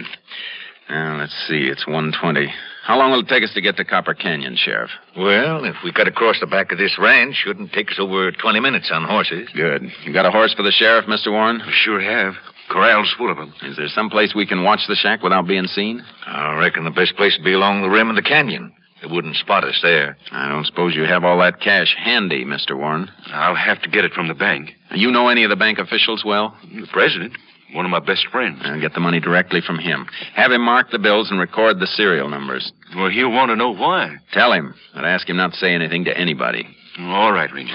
Now, 0.88 1.18
let's 1.18 1.34
see. 1.48 1.64
It's 1.64 1.86
120. 1.86 2.52
How 2.84 2.98
long 2.98 3.12
will 3.12 3.20
it 3.20 3.28
take 3.28 3.44
us 3.44 3.54
to 3.54 3.60
get 3.60 3.76
to 3.76 3.84
Copper 3.84 4.14
Canyon, 4.14 4.56
Sheriff? 4.56 4.90
Well, 5.16 5.64
if 5.64 5.76
we 5.84 5.92
cut 5.92 6.08
across 6.08 6.40
the 6.40 6.46
back 6.46 6.72
of 6.72 6.78
this 6.78 6.98
ranch, 6.98 7.36
shouldn't 7.36 7.72
take 7.72 7.90
us 7.90 7.98
over 7.98 8.30
20 8.32 8.60
minutes 8.60 8.90
on 8.92 9.04
horses. 9.04 9.48
Good. 9.54 9.82
You 10.04 10.12
got 10.12 10.26
a 10.26 10.30
horse 10.30 10.52
for 10.54 10.62
the 10.62 10.72
sheriff, 10.72 11.06
Mr. 11.06 11.30
Warren? 11.30 11.60
I 11.60 11.70
sure 11.72 12.00
have. 12.00 12.34
Corral's 12.72 13.12
full 13.18 13.30
of 13.30 13.36
them. 13.36 13.52
Is 13.62 13.76
there 13.76 13.88
some 13.88 14.08
place 14.08 14.34
we 14.34 14.46
can 14.46 14.64
watch 14.64 14.80
the 14.88 14.94
shack 14.94 15.22
without 15.22 15.46
being 15.46 15.66
seen? 15.66 16.02
I 16.26 16.54
reckon 16.58 16.84
the 16.84 16.90
best 16.90 17.16
place 17.16 17.36
would 17.38 17.44
be 17.44 17.52
along 17.52 17.82
the 17.82 17.90
rim 17.90 18.08
of 18.08 18.16
the 18.16 18.22
canyon. 18.22 18.72
They 19.02 19.08
wouldn't 19.12 19.36
spot 19.36 19.64
us 19.64 19.78
there. 19.82 20.16
I 20.30 20.48
don't 20.48 20.64
suppose 20.64 20.94
you 20.94 21.02
have 21.02 21.24
all 21.24 21.38
that 21.40 21.60
cash 21.60 21.94
handy, 21.98 22.44
Mr. 22.44 22.76
Warren. 22.76 23.10
I'll 23.26 23.56
have 23.56 23.82
to 23.82 23.90
get 23.90 24.04
it 24.04 24.12
from 24.12 24.28
the 24.28 24.34
bank. 24.34 24.70
You 24.94 25.10
know 25.10 25.28
any 25.28 25.44
of 25.44 25.50
the 25.50 25.56
bank 25.56 25.78
officials 25.78 26.22
well? 26.24 26.56
The 26.72 26.86
president, 26.92 27.36
one 27.74 27.84
of 27.84 27.90
my 27.90 27.98
best 27.98 28.26
friends. 28.30 28.60
I'll 28.62 28.80
get 28.80 28.94
the 28.94 29.00
money 29.00 29.18
directly 29.18 29.60
from 29.60 29.78
him. 29.78 30.06
Have 30.34 30.52
him 30.52 30.62
mark 30.62 30.90
the 30.90 31.00
bills 31.00 31.30
and 31.30 31.40
record 31.40 31.80
the 31.80 31.86
serial 31.88 32.28
numbers. 32.28 32.72
Well, 32.94 33.10
he'll 33.10 33.32
want 33.32 33.50
to 33.50 33.56
know 33.56 33.74
why. 33.74 34.16
Tell 34.32 34.52
him, 34.52 34.74
but 34.94 35.04
ask 35.04 35.28
him 35.28 35.36
not 35.36 35.52
to 35.52 35.58
say 35.58 35.74
anything 35.74 36.04
to 36.04 36.16
anybody. 36.16 36.66
All 37.00 37.32
right, 37.32 37.52
Ranger. 37.52 37.74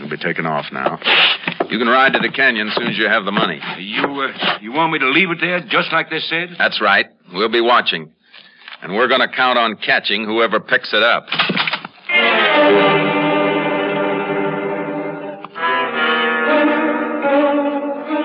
We'll 0.00 0.08
be 0.08 0.16
taking 0.16 0.46
off 0.46 0.66
now. 0.72 0.98
You 1.68 1.78
can 1.78 1.86
ride 1.86 2.14
to 2.14 2.18
the 2.18 2.30
canyon 2.30 2.68
as 2.68 2.74
soon 2.74 2.88
as 2.88 2.96
you 2.96 3.06
have 3.06 3.26
the 3.26 3.32
money. 3.32 3.60
You, 3.78 4.02
uh, 4.02 4.58
you 4.60 4.72
want 4.72 4.92
me 4.92 4.98
to 4.98 5.10
leave 5.10 5.30
it 5.30 5.38
there 5.40 5.60
just 5.60 5.92
like 5.92 6.08
they 6.08 6.20
said? 6.20 6.56
That's 6.58 6.80
right. 6.80 7.06
We'll 7.32 7.52
be 7.52 7.60
watching. 7.60 8.10
And 8.82 8.94
we're 8.94 9.08
going 9.08 9.20
to 9.20 9.28
count 9.28 9.58
on 9.58 9.76
catching 9.76 10.24
whoever 10.24 10.58
picks 10.58 10.94
it 10.94 11.02
up. 11.02 11.26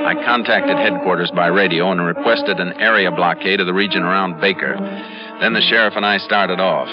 I 0.05 0.13
contacted 0.23 0.77
headquarters 0.77 1.31
by 1.35 1.47
radio 1.47 1.91
and 1.91 2.05
requested 2.05 2.59
an 2.59 2.79
area 2.79 3.11
blockade 3.11 3.59
of 3.59 3.67
the 3.67 3.73
region 3.73 4.03
around 4.03 4.39
Baker. 4.39 4.75
Then 5.41 5.53
the 5.53 5.61
sheriff 5.61 5.95
and 5.97 6.05
I 6.05 6.19
started 6.19 6.61
off. 6.61 6.87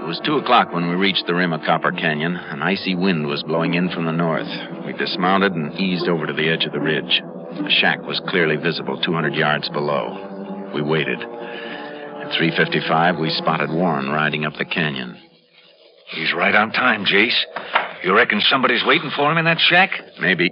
It 0.00 0.06
was 0.06 0.20
2 0.24 0.38
o'clock 0.38 0.72
when 0.72 0.88
we 0.88 0.96
reached 0.96 1.26
the 1.26 1.34
rim 1.34 1.52
of 1.52 1.60
Copper 1.60 1.92
Canyon. 1.92 2.34
An 2.34 2.62
icy 2.62 2.94
wind 2.94 3.26
was 3.26 3.42
blowing 3.42 3.74
in 3.74 3.90
from 3.90 4.06
the 4.06 4.12
north. 4.12 4.48
We 4.86 4.94
dismounted 4.94 5.52
and 5.52 5.78
eased 5.78 6.08
over 6.08 6.26
to 6.26 6.32
the 6.32 6.48
edge 6.48 6.64
of 6.64 6.72
the 6.72 6.80
ridge. 6.80 7.20
A 7.20 7.70
shack 7.70 8.00
was 8.02 8.20
clearly 8.28 8.56
visible 8.56 8.98
200 8.98 9.34
yards 9.34 9.68
below. 9.68 10.70
We 10.74 10.80
waited. 10.80 11.20
At 11.20 12.32
3.55, 12.32 13.20
we 13.20 13.28
spotted 13.28 13.70
Warren 13.70 14.08
riding 14.08 14.46
up 14.46 14.54
the 14.56 14.64
canyon. 14.64 15.18
He's 16.14 16.32
right 16.32 16.54
on 16.54 16.72
time, 16.72 17.04
Jace. 17.04 17.38
You 18.02 18.16
reckon 18.16 18.40
somebody's 18.40 18.84
waiting 18.86 19.10
for 19.14 19.30
him 19.30 19.36
in 19.38 19.44
that 19.44 19.60
shack? 19.60 19.90
Maybe. 20.18 20.50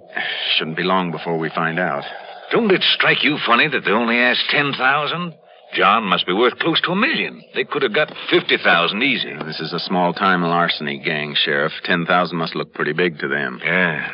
Shouldn't 0.56 0.76
be 0.76 0.82
long 0.82 1.10
before 1.10 1.38
we 1.38 1.48
find 1.48 1.78
out. 1.80 2.04
Don't 2.52 2.70
it 2.70 2.82
strike 2.82 3.24
you 3.24 3.38
funny 3.46 3.66
that 3.68 3.80
they 3.84 3.90
only 3.92 4.18
asked 4.18 4.50
10,000? 4.50 5.34
John 5.74 6.04
must 6.04 6.26
be 6.26 6.32
worth 6.32 6.58
close 6.58 6.80
to 6.82 6.92
a 6.92 6.96
million. 6.96 7.42
They 7.54 7.64
could 7.64 7.82
have 7.82 7.94
got 7.94 8.12
50,000 8.30 9.02
easy. 9.02 9.32
This 9.44 9.60
is 9.60 9.72
a 9.72 9.78
small 9.78 10.12
time 10.12 10.42
larceny 10.42 10.98
gang, 10.98 11.34
Sheriff. 11.36 11.72
10,000 11.84 12.36
must 12.36 12.54
look 12.54 12.72
pretty 12.72 12.92
big 12.92 13.18
to 13.18 13.28
them. 13.28 13.60
Yeah. 13.62 14.12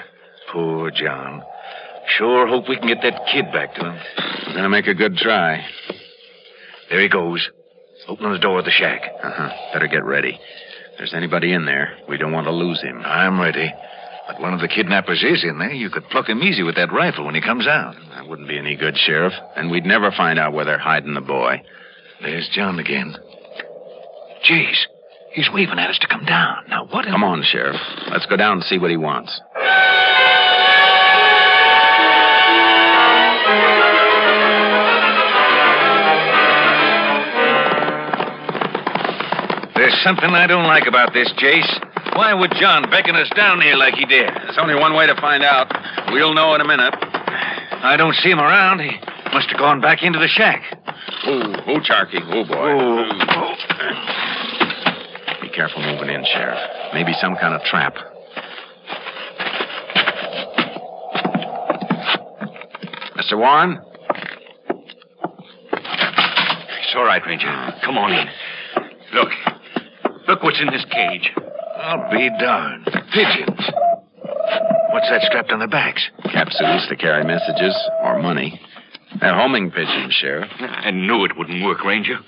Poor 0.53 0.90
John. 0.90 1.43
Sure 2.19 2.47
hope 2.47 2.69
we 2.69 2.77
can 2.77 2.88
get 2.88 3.03
that 3.03 3.27
kid 3.33 3.47
back 3.53 3.75
to 3.77 3.81
him. 3.81 3.99
We're 4.49 4.55
gonna 4.55 4.69
make 4.69 4.87
a 4.87 4.95
good 4.95 5.17
try. 5.17 5.64
There 6.90 7.01
he 7.01 7.09
goes. 7.09 7.49
Opening 8.09 8.33
the 8.33 8.38
door 8.38 8.59
of 8.59 8.64
the 8.67 8.71
shack. 8.71 9.03
Uh 9.23 9.31
huh. 9.31 9.51
Better 9.73 9.87
get 9.87 10.05
ready. 10.05 10.38
If 10.93 10.99
there's 10.99 11.14
anybody 11.14 11.53
in 11.53 11.64
there, 11.64 11.97
we 12.09 12.19
don't 12.19 12.33
want 12.33 12.47
to 12.47 12.53
lose 12.53 12.83
him. 12.83 13.01
I'm 13.05 13.40
ready. 13.40 13.73
But 14.27 14.41
one 14.41 14.55
of 14.55 14.61
the 14.61 14.69
kidnappers 14.69 15.23
is 15.23 15.45
in 15.45 15.59
there. 15.59 15.73
You 15.73 15.91
could 15.91 16.09
pluck 16.09 16.29
him 16.29 16.43
easy 16.43 16.63
with 16.63 16.77
that 16.77 16.93
rifle 16.93 17.27
when 17.27 17.35
he 17.35 17.43
comes 17.43 17.67
out. 17.67 17.95
That 18.15 18.27
wouldn't 18.27 18.49
be 18.49 18.59
any 18.59 18.75
good, 18.77 18.97
Sheriff. 18.97 19.35
And 19.55 19.71
we'd 19.71 19.85
never 19.85 20.11
find 20.11 20.39
out 20.39 20.55
where 20.55 20.65
they're 20.65 20.79
hiding 20.79 21.15
the 21.15 21.21
boy. 21.21 21.63
There's 22.23 22.49
John 22.53 22.79
again. 22.79 23.15
Jeez, 24.49 24.77
he's 25.33 25.49
waving 25.53 25.79
at 25.79 25.91
us 25.91 25.99
to 26.01 26.09
come 26.09 26.25
down. 26.25 26.65
Now, 26.69 26.87
what? 26.87 27.05
Come 27.05 27.25
on, 27.25 27.43
Sheriff. 27.43 27.77
Let's 28.11 28.27
go 28.27 28.37
down 28.37 28.59
and 28.59 28.65
see 28.65 28.79
what 28.79 28.91
he 28.91 28.97
wants. 28.97 29.39
There's 39.77 40.03
something 40.03 40.31
I 40.31 40.47
don't 40.47 40.65
like 40.65 40.87
about 40.87 41.13
this, 41.13 41.31
Jace. 41.37 41.84
Why 42.14 42.33
would 42.33 42.53
John 42.61 42.88
beckon 42.90 43.16
us 43.16 43.29
down 43.35 43.61
here 43.61 43.74
like 43.74 43.94
he 43.94 44.05
did? 44.07 44.29
There's 44.29 44.59
only 44.59 44.77
one 44.77 44.94
way 44.94 45.07
to 45.07 45.16
find 45.16 45.42
out. 45.42 45.66
We'll 46.12 46.33
know 46.33 46.55
in 46.55 46.61
a 46.61 46.64
minute. 46.66 46.94
I 46.94 47.96
don't 47.98 48.14
see 48.14 48.31
him 48.31 48.38
around. 48.38 48.81
He 48.81 48.90
must 49.33 49.48
have 49.48 49.59
gone 49.59 49.81
back 49.81 50.03
into 50.03 50.20
the 50.20 50.29
shack. 50.29 50.62
Oh, 51.27 51.42
oh, 51.66 51.81
Charky. 51.81 52.20
Oh, 52.22 52.44
boy. 52.44 52.55
Oh. 52.57 53.05
Be 55.42 55.48
careful 55.48 55.83
moving 55.83 56.09
in, 56.09 56.24
Sheriff. 56.24 56.59
Maybe 56.94 57.12
some 57.20 57.35
kind 57.35 57.53
of 57.53 57.62
trap. 57.62 57.96
Mr. 63.16 63.37
Warren? 63.37 63.81
It's 65.72 66.94
all 66.94 67.05
right, 67.05 67.22
Ranger. 67.27 67.46
Come 67.85 67.98
on 67.98 68.12
in. 68.12 68.29
Look. 69.14 69.31
Look 70.29 70.42
what's 70.44 70.61
in 70.61 70.68
this 70.68 70.85
cage. 70.90 71.33
I'll 71.77 72.11
be 72.11 72.31
darned. 72.39 72.85
Pigeons. 73.13 73.71
What's 74.91 75.09
that 75.11 75.23
strapped 75.23 75.51
on 75.51 75.59
their 75.59 75.69
backs? 75.69 76.09
Capsules 76.33 76.87
to 76.89 76.97
carry 76.97 77.25
messages 77.25 77.75
or 78.03 78.21
money. 78.23 78.61
They're 79.21 79.35
homing 79.35 79.71
pigeons, 79.71 80.13
Sheriff. 80.15 80.51
I 80.61 80.91
knew 80.91 81.25
it 81.25 81.37
wouldn't 81.37 81.65
work, 81.65 81.85
Ranger. 81.85 82.19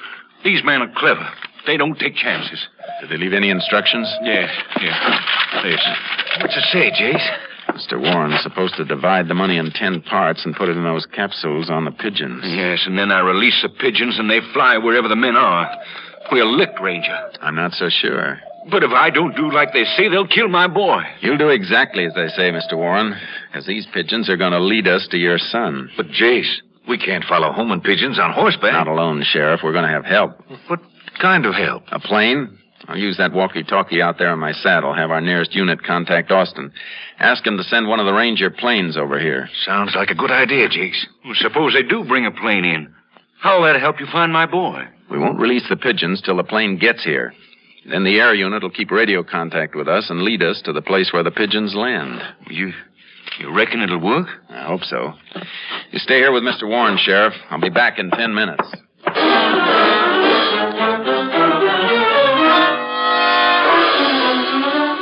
These 0.45 0.63
men 0.65 0.83
are 0.83 0.93
clever. 0.97 1.29
They 1.67 1.77
don't 1.77 1.99
take 1.99 2.15
chances. 2.15 2.67
Did 3.01 3.11
they 3.11 3.17
leave 3.17 3.33
any 3.33 3.51
instructions? 3.51 4.09
Yeah, 4.23 4.47
yeah. 4.81 5.21
Listen. 5.65 5.95
What's 6.41 6.57
it 6.57 6.65
say, 6.73 6.91
Jace? 6.91 7.29
Mr. 7.75 8.01
Warren's 8.01 8.41
supposed 8.43 8.77
to 8.77 8.85
divide 8.85 9.29
the 9.29 9.35
money 9.35 9.59
in 9.59 9.71
ten 9.73 10.01
parts 10.03 10.45
and 10.45 10.55
put 10.55 10.69
it 10.69 10.77
in 10.77 10.85
those 10.85 11.05
capsules 11.07 11.69
on 11.69 11.85
the 11.85 11.91
pigeons. 11.91 12.43
Yes, 12.45 12.85
and 12.87 12.97
then 12.97 13.11
I 13.11 13.21
release 13.21 13.61
the 13.63 13.69
pigeons 13.69 14.19
and 14.19 14.31
they 14.31 14.41
fly 14.55 14.79
wherever 14.79 15.09
the 15.09 15.17
men 15.17 15.37
are. 15.37 15.69
We're 16.31 16.45
licked, 16.47 16.81
Ranger. 16.81 17.31
I'm 17.43 17.57
not 17.57 17.73
so 17.73 17.89
sure. 17.91 18.39
But 18.71 18.83
if 18.83 18.91
I 18.91 19.11
don't 19.11 19.37
do 19.37 19.53
like 19.53 19.73
they 19.73 19.85
say, 19.85 20.09
they'll 20.09 20.27
kill 20.27 20.49
my 20.49 20.67
boy. 20.67 21.03
You'll 21.21 21.39
do 21.39 21.51
exactly 21.51 22.05
as 22.05 22.15
they 22.15 22.29
say, 22.29 22.51
Mr. 22.51 22.77
Warren, 22.77 23.15
because 23.49 23.67
these 23.67 23.87
pigeons 23.93 24.29
are 24.29 24.37
going 24.37 24.53
to 24.53 24.61
lead 24.61 24.89
us 24.89 25.07
to 25.11 25.17
your 25.17 25.39
son. 25.39 25.89
But, 25.97 26.07
Jace, 26.09 26.53
we 26.89 26.99
can't 26.99 27.25
follow 27.25 27.53
homing 27.53 27.81
pigeons 27.81 28.19
on 28.19 28.33
horseback. 28.33 28.73
Not 28.73 28.89
alone, 28.89 29.23
Sheriff. 29.25 29.61
We're 29.63 29.73
going 29.73 29.85
to 29.85 29.91
have 29.91 30.05
help. 30.05 30.41
What 30.67 30.81
kind 31.21 31.47
of 31.47 31.55
help? 31.55 31.85
A 31.93 32.01
plane? 32.01 32.59
I'll 32.89 32.99
use 32.99 33.17
that 33.19 33.33
walkie-talkie 33.33 34.03
out 34.03 34.19
there 34.19 34.31
on 34.31 34.39
my 34.39 34.53
saddle. 34.53 34.95
Have 34.95 35.11
our 35.11 35.21
nearest 35.21 35.55
unit 35.55 35.83
contact 35.83 36.31
Austin. 36.31 36.73
Ask 37.19 37.47
him 37.47 37.57
to 37.57 37.65
send 37.65 37.89
one 37.89 38.01
of 38.01 38.07
the 38.07 38.13
Ranger 38.13 38.51
planes 38.51 38.97
over 38.97 39.19
here. 39.19 39.49
Sounds 39.65 39.95
like 39.97 40.11
a 40.11 40.15
good 40.15 40.31
idea, 40.31 40.69
Jace. 40.69 41.05
Well, 41.25 41.35
suppose 41.35 41.73
they 41.73 41.83
do 41.83 42.05
bring 42.05 42.27
a 42.27 42.31
plane 42.31 42.65
in. 42.65 42.95
How'll 43.41 43.63
that 43.63 43.81
help 43.81 44.01
you 44.01 44.07
find 44.13 44.33
my 44.33 44.47
boy? 44.47 44.85
We 45.11 45.19
won't 45.19 45.41
release 45.41 45.65
the 45.69 45.77
pigeons 45.77 46.21
till 46.21 46.37
the 46.37 46.45
plane 46.45 46.79
gets 46.79 47.05
here. 47.05 47.33
Then 47.88 48.03
the 48.03 48.18
air 48.18 48.35
unit 48.35 48.62
will 48.62 48.70
keep 48.70 48.90
radio 48.90 49.22
contact 49.22 49.77
with 49.77 49.87
us 49.87 50.11
and 50.11 50.22
lead 50.22 50.42
us 50.42 50.61
to 50.64 50.72
the 50.72 50.83
place 50.83 51.12
where 51.12 51.22
the 51.22 51.31
pigeons 51.31 51.75
land. 51.75 52.20
You, 52.51 52.72
you 53.38 53.55
reckon 53.55 53.81
it'll 53.81 54.01
work? 54.01 54.27
I 54.51 54.66
hope 54.66 54.83
so. 54.83 55.12
You 55.92 56.01
stay 56.01 56.16
here 56.18 56.33
with 56.33 56.42
Mr. 56.42 56.68
Warren, 56.68 56.99
Sheriff. 56.99 57.35
I'll 57.49 57.61
be 57.61 57.70
back 57.70 58.01
in 58.01 58.11
ten 58.11 58.35
minutes. 58.35 58.68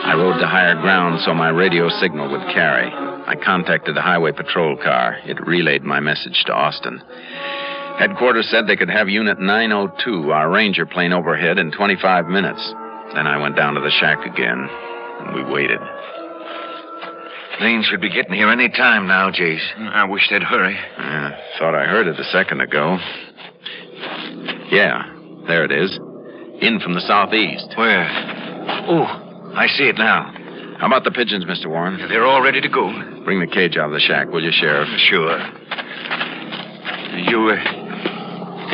I 0.06 0.14
rode 0.16 0.38
to 0.40 0.46
higher 0.46 0.78
ground 0.80 1.20
so 1.24 1.32
my 1.32 1.48
radio 1.48 1.88
signal 1.88 2.30
would 2.30 2.46
carry. 2.52 2.90
I 3.26 3.34
contacted 3.42 3.96
the 3.96 4.02
highway 4.02 4.32
patrol 4.32 4.76
car. 4.76 5.16
It 5.24 5.40
relayed 5.46 5.84
my 5.84 6.00
message 6.00 6.44
to 6.46 6.52
Austin. 6.52 7.00
Headquarters 7.98 8.48
said 8.50 8.66
they 8.66 8.76
could 8.76 8.90
have 8.90 9.08
Unit 9.08 9.38
902, 9.38 10.30
our 10.32 10.50
Ranger 10.50 10.84
plane, 10.84 11.12
overhead 11.12 11.58
in 11.58 11.70
25 11.70 12.26
minutes. 12.26 12.74
Then 13.14 13.26
I 13.26 13.38
went 13.40 13.54
down 13.56 13.74
to 13.74 13.80
the 13.80 13.90
shack 13.90 14.26
again, 14.26 14.68
and 14.68 15.34
we 15.34 15.52
waited. 15.52 15.78
Plane 17.58 17.84
should 17.88 18.00
be 18.00 18.10
getting 18.10 18.34
here 18.34 18.50
any 18.50 18.68
time 18.68 19.06
now, 19.06 19.30
Jace. 19.30 19.62
I 19.78 20.04
wish 20.04 20.28
they'd 20.28 20.42
hurry. 20.42 20.74
Yeah, 20.74 21.38
thought 21.58 21.76
I 21.76 21.84
heard 21.86 22.08
it 22.08 22.18
a 22.18 22.24
second 22.24 22.60
ago. 22.60 22.98
Yeah, 24.70 25.04
there 25.46 25.64
it 25.64 25.70
is. 25.70 25.96
In 26.60 26.80
from 26.80 26.94
the 26.94 27.00
southeast. 27.06 27.68
Where? 27.76 28.08
Oh, 28.88 29.52
I 29.54 29.68
see 29.68 29.84
it 29.84 29.96
now. 29.98 30.34
How 30.78 30.88
about 30.88 31.04
the 31.04 31.12
pigeons, 31.12 31.44
Mr. 31.44 31.68
Warren? 31.68 31.96
They're 32.08 32.26
all 32.26 32.42
ready 32.42 32.60
to 32.60 32.68
go. 32.68 32.90
Bring 33.24 33.38
the 33.38 33.46
cage 33.46 33.76
out 33.76 33.86
of 33.86 33.92
the 33.92 34.00
shack, 34.00 34.28
will 34.28 34.42
you, 34.42 34.50
Sheriff? 34.52 34.88
Sure. 35.08 35.38
You, 37.30 37.50
uh, 37.50 37.83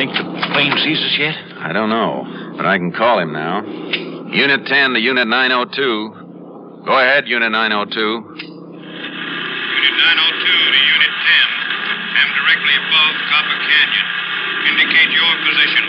think 0.01 0.17
the 0.17 0.25
plane 0.49 0.73
sees 0.81 0.97
us 0.97 1.13
yet? 1.21 1.37
I 1.61 1.69
don't 1.73 1.93
know, 1.93 2.25
but 2.57 2.65
I 2.65 2.81
can 2.81 2.91
call 2.91 3.19
him 3.21 3.31
now. 3.33 3.61
Unit 4.33 4.65
10 4.65 4.93
to 4.93 4.99
Unit 4.99 5.27
902. 5.27 6.81
Go 6.89 6.97
ahead, 6.97 7.27
Unit 7.29 7.51
902. 7.51 8.01
Unit 8.01 8.33
902 8.33 8.41
to 10.41 10.81
Unit 10.89 11.13
10. 11.21 12.17
Am 12.17 12.33
directly 12.33 12.73
above 12.81 13.13
Copper 13.29 13.61
Canyon. 13.61 14.07
Indicate 14.73 15.13
your 15.13 15.37
position. 15.45 15.85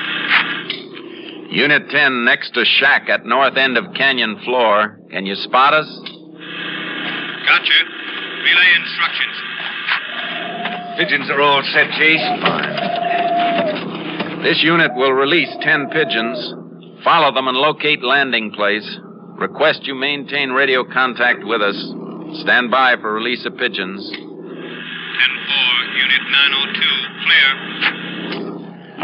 Unit 1.57 1.89
10 1.89 2.25
next 2.29 2.53
to 2.53 2.69
shack 2.69 3.09
at 3.09 3.25
north 3.25 3.57
end 3.57 3.79
of 3.79 3.95
canyon 3.95 4.37
floor. 4.45 5.01
Can 5.11 5.25
you 5.25 5.37
spot 5.37 5.73
us? 5.73 5.89
Gotcha. 7.49 7.79
Relay 8.45 8.77
instructions. 8.77 9.37
Pigeons 11.01 11.31
are 11.31 11.41
all 11.41 11.63
set, 11.73 11.89
Jace. 11.97 12.92
This 14.43 14.61
unit 14.61 14.93
will 14.97 15.13
release 15.13 15.55
10 15.61 15.91
pigeons. 15.91 16.55
Follow 17.05 17.33
them 17.33 17.47
and 17.47 17.57
locate 17.57 18.03
landing 18.03 18.51
place. 18.51 18.99
Request 19.39 19.85
you 19.85 19.95
maintain 19.95 20.51
radio 20.51 20.83
contact 20.83 21.45
with 21.45 21.63
us. 21.63 21.77
Stand 22.43 22.71
by 22.71 22.97
for 23.01 23.13
release 23.15 23.47
of 23.47 23.57
pigeons. 23.57 24.11
10 24.11 24.19
4, 24.19 24.27
Unit 25.95 26.23
902. 26.27 26.83
Clear. 27.23 27.51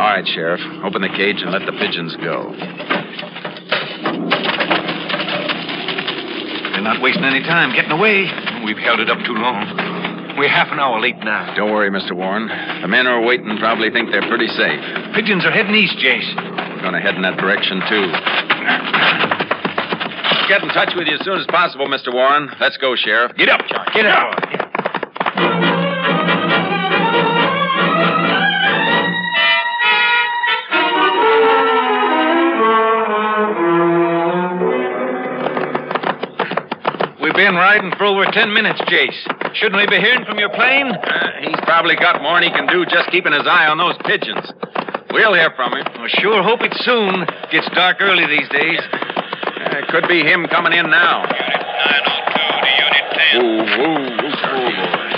All 0.01 0.11
right, 0.11 0.27
Sheriff. 0.27 0.61
Open 0.83 1.03
the 1.03 1.09
cage 1.09 1.41
and 1.41 1.53
let 1.53 1.65
the 1.67 1.73
pigeons 1.73 2.17
go. 2.17 2.53
They're 6.73 6.83
not 6.83 7.01
wasting 7.01 7.25
any 7.25 7.43
time 7.43 7.75
getting 7.75 7.93
away. 7.93 8.27
We've 8.65 8.79
held 8.79 8.99
it 8.99 9.09
up 9.09 9.19
too 9.25 9.35
long. 9.35 9.88
We're 10.39 10.49
half 10.49 10.71
an 10.71 10.79
hour 10.79 11.01
late 11.01 11.19
now. 11.19 11.53
Don't 11.57 11.73
worry, 11.73 11.91
Mr. 11.91 12.13
Warren. 12.13 12.47
The 12.47 12.87
men 12.87 13.07
who 13.07 13.11
are 13.11 13.21
waiting 13.27 13.57
probably 13.59 13.91
think 13.91 14.13
they're 14.13 14.23
pretty 14.29 14.47
safe. 14.47 14.79
Pigeons 15.13 15.45
are 15.45 15.51
heading 15.51 15.75
east, 15.75 15.99
Jace. 15.99 16.31
Gonna 16.81 17.01
head 17.01 17.17
in 17.17 17.23
that 17.23 17.39
direction, 17.39 17.83
too. 17.91 18.07
Get 20.47 20.63
in 20.63 20.69
touch 20.69 20.95
with 20.95 21.09
you 21.09 21.17
as 21.19 21.25
soon 21.25 21.41
as 21.41 21.47
possible, 21.49 21.89
Mr. 21.89 22.15
Warren. 22.15 22.49
Let's 22.61 22.77
go, 22.77 22.95
Sheriff. 22.95 23.35
Get 23.37 23.49
up, 23.49 23.67
John. 23.67 23.87
Get 23.93 24.07
up. 24.07 24.39
We've 37.21 37.35
been 37.35 37.57
riding 37.57 37.91
for 37.99 38.05
over 38.05 38.25
ten 38.27 38.55
minutes, 38.55 38.81
Jace. 38.83 39.38
Shouldn't 39.55 39.77
we 39.77 39.87
be 39.87 40.01
hearing 40.03 40.25
from 40.25 40.39
your 40.39 40.51
plane? 40.51 40.93
Uh, 40.93 41.31
he's 41.41 41.61
probably 41.65 41.97
got 41.97 42.21
more 42.23 42.35
than 42.41 42.45
he 42.45 42.51
can 42.51 42.67
do 42.67 42.85
just 42.85 43.11
keeping 43.11 43.33
his 43.33 43.47
eye 43.47 43.67
on 43.67 43.79
those 43.79 43.97
pigeons. 44.05 44.45
We'll 45.11 45.35
hear 45.35 45.51
from 45.57 45.73
him. 45.73 45.87
I 45.89 46.09
sure 46.21 46.43
hope 46.43 46.61
it 46.63 46.75
soon. 46.85 47.25
Gets 47.51 47.69
dark 47.75 47.97
early 48.01 48.27
these 48.29 48.49
days. 48.51 48.81
Uh, 48.93 49.81
it 49.81 49.89
could 49.89 50.07
be 50.07 50.21
him 50.21 50.47
coming 50.53 50.73
in 50.77 50.91
now. 50.91 51.25
Unit 51.25 51.65
902 51.65 52.45
to 52.61 52.71
Unit 52.77 53.07
10. 53.33 53.41
Ooh, 53.41 53.49
ooh, 53.49 54.05
ooh, 54.21 54.37
oh, 54.37 54.69
boy. 54.69 55.09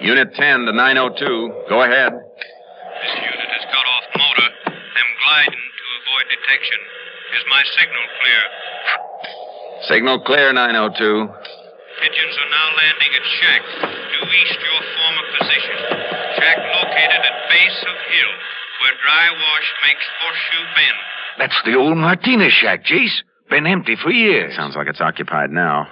Unit 0.00 0.32
10 0.34 0.64
to 0.66 0.72
902. 0.72 1.68
Go 1.68 1.82
ahead. 1.84 2.12
This 2.12 3.14
unit 3.20 3.48
has 3.52 3.64
got 3.68 3.84
off 3.84 4.04
motor. 4.16 4.48
I'm 4.72 5.12
gliding 5.22 5.60
to 5.60 5.84
avoid 6.00 6.24
detection. 6.32 6.80
Is 7.36 7.44
my 7.50 7.62
signal 7.76 8.04
clear? 8.20 8.42
Signal 9.92 10.20
clear, 10.24 10.52
902. 10.52 11.43
Pigeons 12.04 12.36
are 12.36 12.50
now 12.52 12.68
landing 12.76 13.12
at 13.16 13.24
shack, 13.40 13.62
due 13.80 14.28
east 14.28 14.60
your 14.60 14.80
former 14.92 15.24
position. 15.40 15.76
Shack 16.36 16.58
located 16.60 17.20
at 17.24 17.48
base 17.48 17.80
of 17.80 17.96
hill, 18.12 18.32
where 18.84 18.92
dry 19.00 19.32
wash 19.32 19.68
makes 19.88 20.04
horseshoe 20.20 20.66
bend. 20.76 20.98
That's 21.38 21.62
the 21.64 21.74
old 21.80 21.96
Martinez 21.96 22.52
shack, 22.52 22.84
Jace. 22.84 23.24
Been 23.48 23.66
empty 23.66 23.96
for 23.96 24.10
years. 24.10 24.54
Sounds 24.54 24.76
like 24.76 24.86
it's 24.86 25.00
occupied 25.00 25.48
now. 25.48 25.88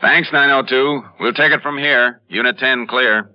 Thanks, 0.00 0.30
902. 0.32 1.00
We'll 1.20 1.32
take 1.32 1.52
it 1.52 1.62
from 1.62 1.78
here. 1.78 2.20
Unit 2.28 2.58
10 2.58 2.88
clear. 2.88 3.30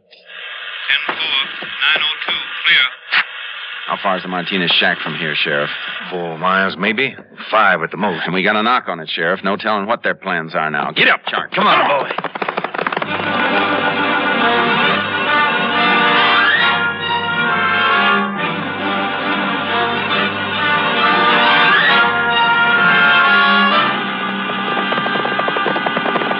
How 3.85 3.97
far's 4.01 4.23
the 4.23 4.27
Martinez 4.29 4.71
shack 4.79 4.97
from 4.99 5.13
here, 5.15 5.35
Sheriff? 5.35 5.69
Four 6.09 6.39
miles, 6.39 6.75
maybe. 6.75 7.15
Five 7.51 7.83
at 7.83 7.91
the 7.91 7.97
most. 7.97 8.23
And 8.25 8.33
we 8.33 8.41
got 8.41 8.55
a 8.55 8.63
knock 8.63 8.87
on 8.87 8.99
it, 8.99 9.07
Sheriff. 9.07 9.41
No 9.43 9.57
telling 9.57 9.85
what 9.85 10.01
their 10.01 10.15
plans 10.15 10.55
are 10.55 10.71
now. 10.71 10.91
Get 10.91 11.07
up, 11.07 11.21
Chark. 11.25 11.51
Come 11.53 11.67
on, 11.67 11.87
boy. 11.87 12.09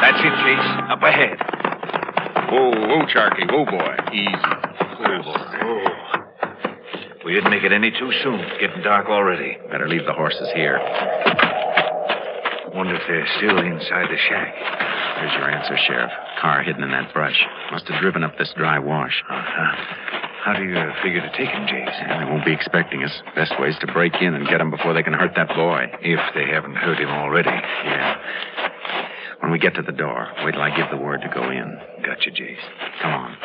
That's 0.01 0.19
it, 0.19 0.34
Jace. 0.41 0.89
Up 0.89 1.03
ahead. 1.03 1.38
Whoa, 2.49 2.71
whoa, 2.71 3.05
Charky. 3.05 3.45
Whoa, 3.51 3.65
boy. 3.65 3.95
Easy. 4.12 4.34
Oh, 4.97 5.21
boy. 5.21 5.94
We 7.26 7.34
didn't 7.34 7.50
make 7.50 7.64
it 7.64 7.74
any 7.74 7.90
too 7.90 8.12
soon. 8.22 8.40
It's 8.40 8.62
getting 8.62 8.84
dark 8.84 9.08
already. 9.08 9.58
Better 9.72 9.90
leave 9.90 10.06
the 10.06 10.14
horses 10.14 10.48
here. 10.54 10.78
Wonder 12.70 12.94
if 12.94 13.02
they're 13.08 13.26
still 13.42 13.58
inside 13.58 14.14
the 14.14 14.20
shack. 14.30 14.54
Here's 15.18 15.34
your 15.34 15.50
answer, 15.50 15.76
Sheriff. 15.88 16.12
Car 16.40 16.62
hidden 16.62 16.84
in 16.84 16.92
that 16.92 17.12
brush. 17.14 17.42
Must 17.72 17.88
have 17.88 18.00
driven 18.00 18.24
up 18.24 18.38
this 18.38 18.54
dry 18.56 18.78
wash. 18.78 19.24
Uh-huh. 19.28 19.76
How 20.44 20.54
do 20.54 20.66
you 20.66 20.78
uh, 20.78 20.94
figure 21.02 21.22
to 21.22 21.32
take 21.32 21.50
him, 21.50 21.66
Jace? 21.66 21.98
Yeah, 22.06 22.20
they 22.20 22.30
won't 22.30 22.46
be 22.46 22.54
expecting 22.54 23.02
us. 23.04 23.12
Best 23.34 23.60
way 23.60 23.70
is 23.70 23.78
to 23.82 23.88
break 23.92 24.14
in 24.22 24.36
and 24.36 24.46
get 24.48 24.62
him 24.62 24.70
before 24.70 24.94
they 24.94 25.02
can 25.02 25.14
hurt 25.14 25.34
that 25.36 25.48
boy. 25.50 25.90
If 26.02 26.20
they 26.36 26.46
haven't 26.46 26.76
hurt 26.76 27.00
him 27.00 27.10
already. 27.10 27.50
Yeah. 27.50 28.22
When 29.40 29.52
we 29.52 29.58
get 29.58 29.74
to 29.76 29.82
the 29.82 29.92
door, 29.92 30.28
wait 30.44 30.52
till 30.52 30.62
I 30.62 30.70
give 30.78 30.92
the 30.92 30.98
word 31.04 31.22
to 31.22 31.30
go 31.34 31.50
in. 31.50 31.80
Gotcha, 32.06 32.30
Jace. 32.30 32.62
Come 33.02 33.14
on. 33.14 33.38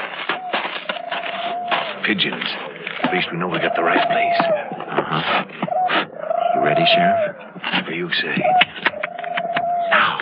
Pigeons. 2.05 2.70
At 3.11 3.17
least 3.17 3.27
we 3.33 3.39
know 3.39 3.49
we 3.49 3.59
got 3.59 3.75
the 3.75 3.83
right 3.83 4.07
place. 4.07 4.39
Uh-huh. 4.87 5.43
You 6.55 6.61
ready, 6.63 6.87
Sheriff? 6.95 7.35
Whatever 7.59 7.91
you 7.91 8.09
say. 8.13 8.39
Now. 9.91 10.21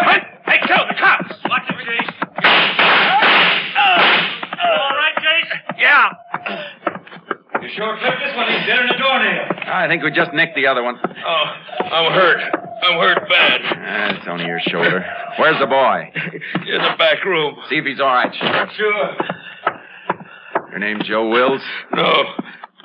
Hey, 0.00 0.24
hey, 0.46 0.56
Joe, 0.66 0.88
the 0.88 0.96
cops! 0.96 1.28
Watch 1.44 1.68
it, 1.68 1.76
Jace. 1.84 2.12
all 4.56 4.96
right, 4.96 5.16
Jace? 5.20 5.52
Yeah. 5.76 6.08
You 7.60 7.68
sure 7.76 7.98
clipped 8.00 8.20
this 8.24 8.34
one. 8.34 8.48
He's 8.48 8.66
dead 8.66 8.80
in 8.80 8.88
a 8.88 8.96
doornail. 8.96 9.44
I 9.68 9.84
think 9.86 10.02
we 10.02 10.10
just 10.12 10.32
nicked 10.32 10.56
the 10.56 10.66
other 10.66 10.82
one. 10.82 10.96
Oh, 10.96 11.44
I'm 11.92 12.10
hurt. 12.14 12.40
I'm 12.84 12.98
hurt 12.98 13.28
bad. 13.28 13.60
Ah, 13.64 14.16
it's 14.16 14.26
only 14.26 14.46
your 14.46 14.60
shoulder. 14.60 15.04
Where's 15.38 15.58
the 15.60 15.66
boy? 15.66 16.10
In 16.14 16.80
the 16.80 16.96
back 16.96 17.22
room. 17.26 17.56
See 17.68 17.76
if 17.76 17.84
he's 17.84 18.00
all 18.00 18.06
right, 18.06 18.34
Sheriff. 18.34 18.70
Sure. 18.78 19.16
Your 20.80 20.88
name 20.88 21.02
Joe 21.04 21.28
Wills? 21.28 21.60
No, 21.94 22.24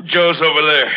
Joe's 0.06 0.42
over 0.42 0.62
there. 0.68 0.92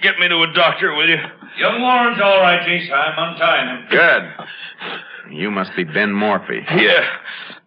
Get 0.00 0.18
me 0.18 0.28
to 0.28 0.36
a 0.36 0.52
doctor, 0.54 0.94
will 0.94 1.06
you? 1.06 1.18
Young 1.58 1.82
Warren's 1.82 2.18
all 2.22 2.40
right, 2.40 2.66
Jace. 2.66 2.90
I'm 2.90 3.34
untying 3.34 3.68
him. 3.68 3.86
Good. 3.90 5.36
You 5.36 5.50
must 5.50 5.76
be 5.76 5.84
Ben 5.84 6.10
Morphy. 6.10 6.62
Yeah. 6.74 7.06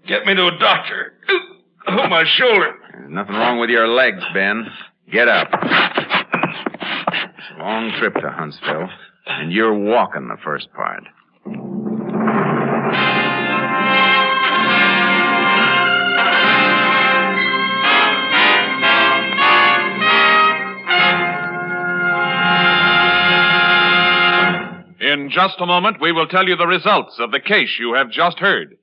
Get 0.08 0.25
me 0.25 0.34
to 0.34 0.47
a 0.47 0.58
doctor. 0.58 1.13
Oh, 1.88 2.08
my 2.08 2.23
shoulder. 2.38 2.73
There's 2.91 3.12
nothing 3.12 3.36
wrong 3.36 3.60
with 3.60 3.69
your 3.69 3.88
legs, 3.88 4.23
Ben. 4.34 4.65
Get 5.12 5.28
up. 5.28 5.47
It's 5.54 7.51
a 7.56 7.60
long 7.60 7.91
trip 7.99 8.15
to 8.15 8.32
Huntsville, 8.32 8.89
and 9.28 9.51
you're 9.51 9.78
walking 9.78 10.28
the 10.28 10.38
first 10.43 10.73
part. 10.73 11.04
Just 25.35 25.59
a 25.59 25.65
moment, 25.65 25.99
we 25.99 26.13
will 26.13 26.27
tell 26.27 26.47
you 26.47 26.55
the 26.55 26.65
results 26.65 27.17
of 27.19 27.31
the 27.31 27.41
case 27.41 27.77
you 27.77 27.93
have 27.93 28.09
just 28.09 28.39
heard. 28.39 28.77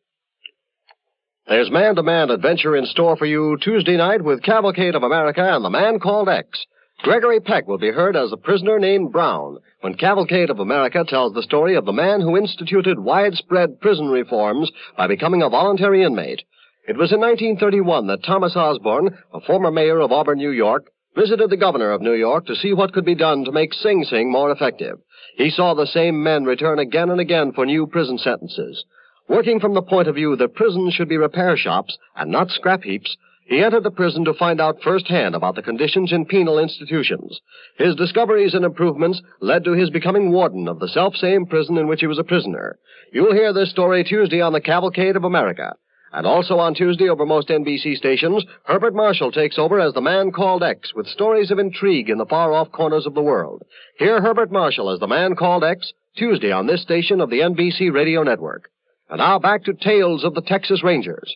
There's 1.48 1.70
man 1.70 1.96
to 1.96 2.02
man 2.02 2.30
adventure 2.30 2.76
in 2.76 2.84
store 2.84 3.16
for 3.16 3.24
you 3.24 3.56
Tuesday 3.62 3.96
night 3.96 4.22
with 4.22 4.42
Cavalcade 4.42 4.94
of 4.94 5.02
America 5.02 5.42
and 5.42 5.64
the 5.64 5.70
Man 5.70 5.98
Called 5.98 6.28
X. 6.28 6.66
Gregory 7.02 7.40
Peck 7.40 7.66
will 7.66 7.78
be 7.78 7.90
heard 7.90 8.16
as 8.16 8.32
a 8.32 8.36
prisoner 8.36 8.78
named 8.78 9.12
Brown 9.12 9.58
when 9.80 9.94
Cavalcade 9.94 10.50
of 10.50 10.60
America 10.60 11.04
tells 11.08 11.32
the 11.32 11.42
story 11.42 11.74
of 11.74 11.86
the 11.86 11.92
man 11.92 12.20
who 12.20 12.36
instituted 12.36 12.98
widespread 13.00 13.80
prison 13.80 14.08
reforms 14.08 14.70
by 14.96 15.06
becoming 15.06 15.42
a 15.42 15.48
voluntary 15.48 16.04
inmate. 16.04 16.42
It 16.86 16.98
was 16.98 17.12
in 17.12 17.20
1931 17.20 18.08
that 18.08 18.24
Thomas 18.24 18.54
Osborne, 18.54 19.16
a 19.32 19.40
former 19.40 19.70
mayor 19.70 20.00
of 20.00 20.12
Auburn, 20.12 20.38
New 20.38 20.50
York, 20.50 20.91
visited 21.16 21.50
the 21.50 21.56
governor 21.56 21.90
of 21.92 22.00
New 22.00 22.14
York 22.14 22.46
to 22.46 22.54
see 22.54 22.72
what 22.72 22.92
could 22.92 23.04
be 23.04 23.14
done 23.14 23.44
to 23.44 23.52
make 23.52 23.74
Sing 23.74 24.04
Sing 24.04 24.30
more 24.30 24.50
effective. 24.50 24.98
He 25.36 25.50
saw 25.50 25.74
the 25.74 25.86
same 25.86 26.22
men 26.22 26.44
return 26.44 26.78
again 26.78 27.10
and 27.10 27.20
again 27.20 27.52
for 27.52 27.66
new 27.66 27.86
prison 27.86 28.18
sentences. 28.18 28.84
Working 29.28 29.60
from 29.60 29.74
the 29.74 29.82
point 29.82 30.08
of 30.08 30.14
view 30.14 30.36
that 30.36 30.54
prisons 30.54 30.94
should 30.94 31.08
be 31.08 31.16
repair 31.16 31.56
shops 31.56 31.96
and 32.16 32.30
not 32.30 32.50
scrap 32.50 32.82
heaps, 32.82 33.16
he 33.44 33.62
entered 33.62 33.82
the 33.82 33.90
prison 33.90 34.24
to 34.24 34.34
find 34.34 34.60
out 34.60 34.82
firsthand 34.82 35.34
about 35.34 35.56
the 35.56 35.62
conditions 35.62 36.12
in 36.12 36.24
penal 36.24 36.58
institutions. 36.58 37.40
His 37.76 37.94
discoveries 37.96 38.54
and 38.54 38.64
improvements 38.64 39.20
led 39.40 39.64
to 39.64 39.72
his 39.72 39.90
becoming 39.90 40.32
warden 40.32 40.68
of 40.68 40.78
the 40.78 40.88
self-same 40.88 41.46
prison 41.46 41.76
in 41.76 41.88
which 41.88 42.00
he 42.00 42.06
was 42.06 42.18
a 42.18 42.24
prisoner. 42.24 42.78
You'll 43.12 43.34
hear 43.34 43.52
this 43.52 43.70
story 43.70 44.04
Tuesday 44.04 44.40
on 44.40 44.52
the 44.52 44.60
Cavalcade 44.60 45.16
of 45.16 45.24
America. 45.24 45.74
And 46.12 46.26
also 46.26 46.58
on 46.58 46.74
Tuesday 46.74 47.08
over 47.08 47.24
most 47.24 47.48
NBC 47.48 47.96
stations, 47.96 48.44
Herbert 48.64 48.94
Marshall 48.94 49.32
takes 49.32 49.58
over 49.58 49.80
as 49.80 49.94
the 49.94 50.02
man 50.02 50.30
called 50.30 50.62
X 50.62 50.92
with 50.94 51.06
stories 51.06 51.50
of 51.50 51.58
intrigue 51.58 52.10
in 52.10 52.18
the 52.18 52.26
far 52.26 52.52
off 52.52 52.70
corners 52.70 53.06
of 53.06 53.14
the 53.14 53.22
world. 53.22 53.62
Hear 53.98 54.20
Herbert 54.20 54.52
Marshall 54.52 54.90
as 54.90 55.00
the 55.00 55.06
man 55.06 55.34
called 55.36 55.64
X 55.64 55.92
Tuesday 56.16 56.52
on 56.52 56.66
this 56.66 56.82
station 56.82 57.22
of 57.22 57.30
the 57.30 57.40
NBC 57.40 57.90
radio 57.92 58.22
network. 58.22 58.68
And 59.08 59.18
now 59.18 59.38
back 59.38 59.64
to 59.64 59.72
Tales 59.72 60.22
of 60.22 60.34
the 60.34 60.42
Texas 60.42 60.82
Rangers. 60.84 61.34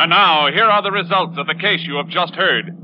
And 0.00 0.10
now, 0.10 0.50
here 0.50 0.64
are 0.64 0.82
the 0.82 0.90
results 0.90 1.36
of 1.36 1.46
the 1.46 1.54
case 1.54 1.80
you 1.82 1.96
have 1.96 2.08
just 2.08 2.34
heard. 2.34 2.74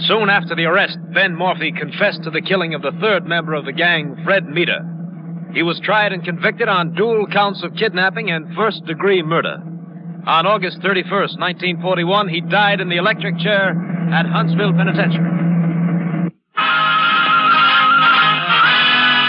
Soon 0.00 0.28
after 0.28 0.56
the 0.56 0.64
arrest, 0.64 0.98
Ben 1.14 1.34
Morphy 1.34 1.70
confessed 1.70 2.24
to 2.24 2.30
the 2.30 2.42
killing 2.42 2.74
of 2.74 2.82
the 2.82 2.90
third 3.00 3.26
member 3.26 3.54
of 3.54 3.64
the 3.64 3.72
gang, 3.72 4.16
Fred 4.24 4.44
Meter. 4.44 4.80
He 5.54 5.62
was 5.62 5.80
tried 5.80 6.12
and 6.12 6.24
convicted 6.24 6.68
on 6.68 6.94
dual 6.94 7.26
counts 7.32 7.62
of 7.62 7.76
kidnapping 7.76 8.30
and 8.30 8.54
first 8.56 8.84
degree 8.86 9.22
murder. 9.22 9.56
On 10.26 10.46
August 10.46 10.80
31st, 10.80 11.38
1941, 11.38 12.28
he 12.28 12.40
died 12.40 12.80
in 12.80 12.88
the 12.88 12.96
electric 12.96 13.38
chair 13.38 13.70
at 14.10 14.26
Huntsville 14.26 14.72
Penitentiary. 14.72 15.30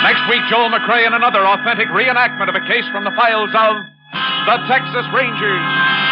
Next 0.01 0.23
week, 0.29 0.41
Joel 0.49 0.69
McCrea 0.69 1.05
in 1.07 1.13
another 1.13 1.45
authentic 1.45 1.87
reenactment 1.89 2.49
of 2.49 2.55
a 2.55 2.65
case 2.65 2.85
from 2.91 3.03
the 3.03 3.13
files 3.15 3.49
of 3.53 3.73
the 4.49 4.57
Texas 4.65 5.05
Rangers. 5.13 6.04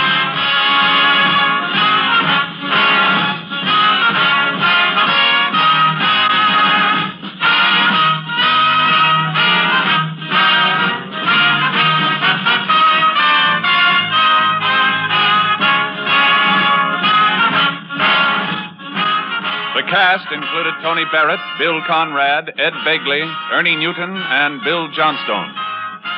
Cast 19.93 20.25
included 20.33 20.73
Tony 20.81 21.05
Barrett, 21.13 21.37
Bill 21.61 21.77
Conrad, 21.85 22.49
Ed 22.57 22.73
Begley, 22.81 23.21
Ernie 23.53 23.75
Newton, 23.77 24.09
and 24.17 24.57
Bill 24.65 24.89
Johnstone. 24.89 25.53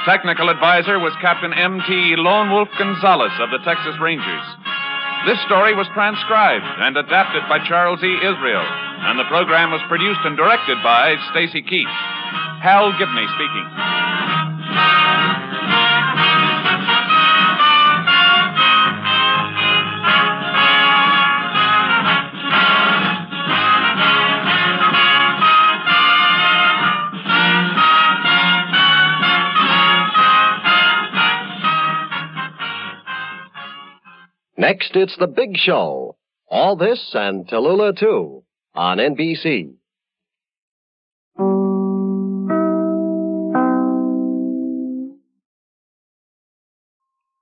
Technical 0.07 0.47
advisor 0.47 0.97
was 0.97 1.11
Captain 1.19 1.51
M.T. 1.51 2.15
Lone 2.15 2.55
Wolf 2.55 2.69
Gonzaullas 2.79 3.35
of 3.43 3.51
the 3.51 3.59
Texas 3.67 3.99
Rangers. 3.99 4.47
This 5.27 5.43
story 5.43 5.75
was 5.75 5.91
transcribed 5.91 6.63
and 6.63 6.95
adapted 6.95 7.43
by 7.51 7.59
Charles 7.67 7.99
E. 7.99 8.15
Israel, 8.23 8.63
and 9.11 9.19
the 9.19 9.27
program 9.27 9.75
was 9.75 9.83
produced 9.91 10.23
and 10.23 10.37
directed 10.39 10.79
by 10.79 11.19
Stacy 11.35 11.59
Keach. 11.59 11.95
Hal 12.63 12.95
Gibney 12.95 13.27
speaking. 13.35 13.67
Next, 34.67 34.95
it's 34.95 35.15
The 35.19 35.27
Big 35.27 35.57
Show. 35.57 36.17
All 36.49 36.75
this 36.75 37.11
and 37.13 37.47
Tallulah, 37.47 37.99
too, 37.99 38.41
on 38.73 38.97
NBC. 38.97 39.75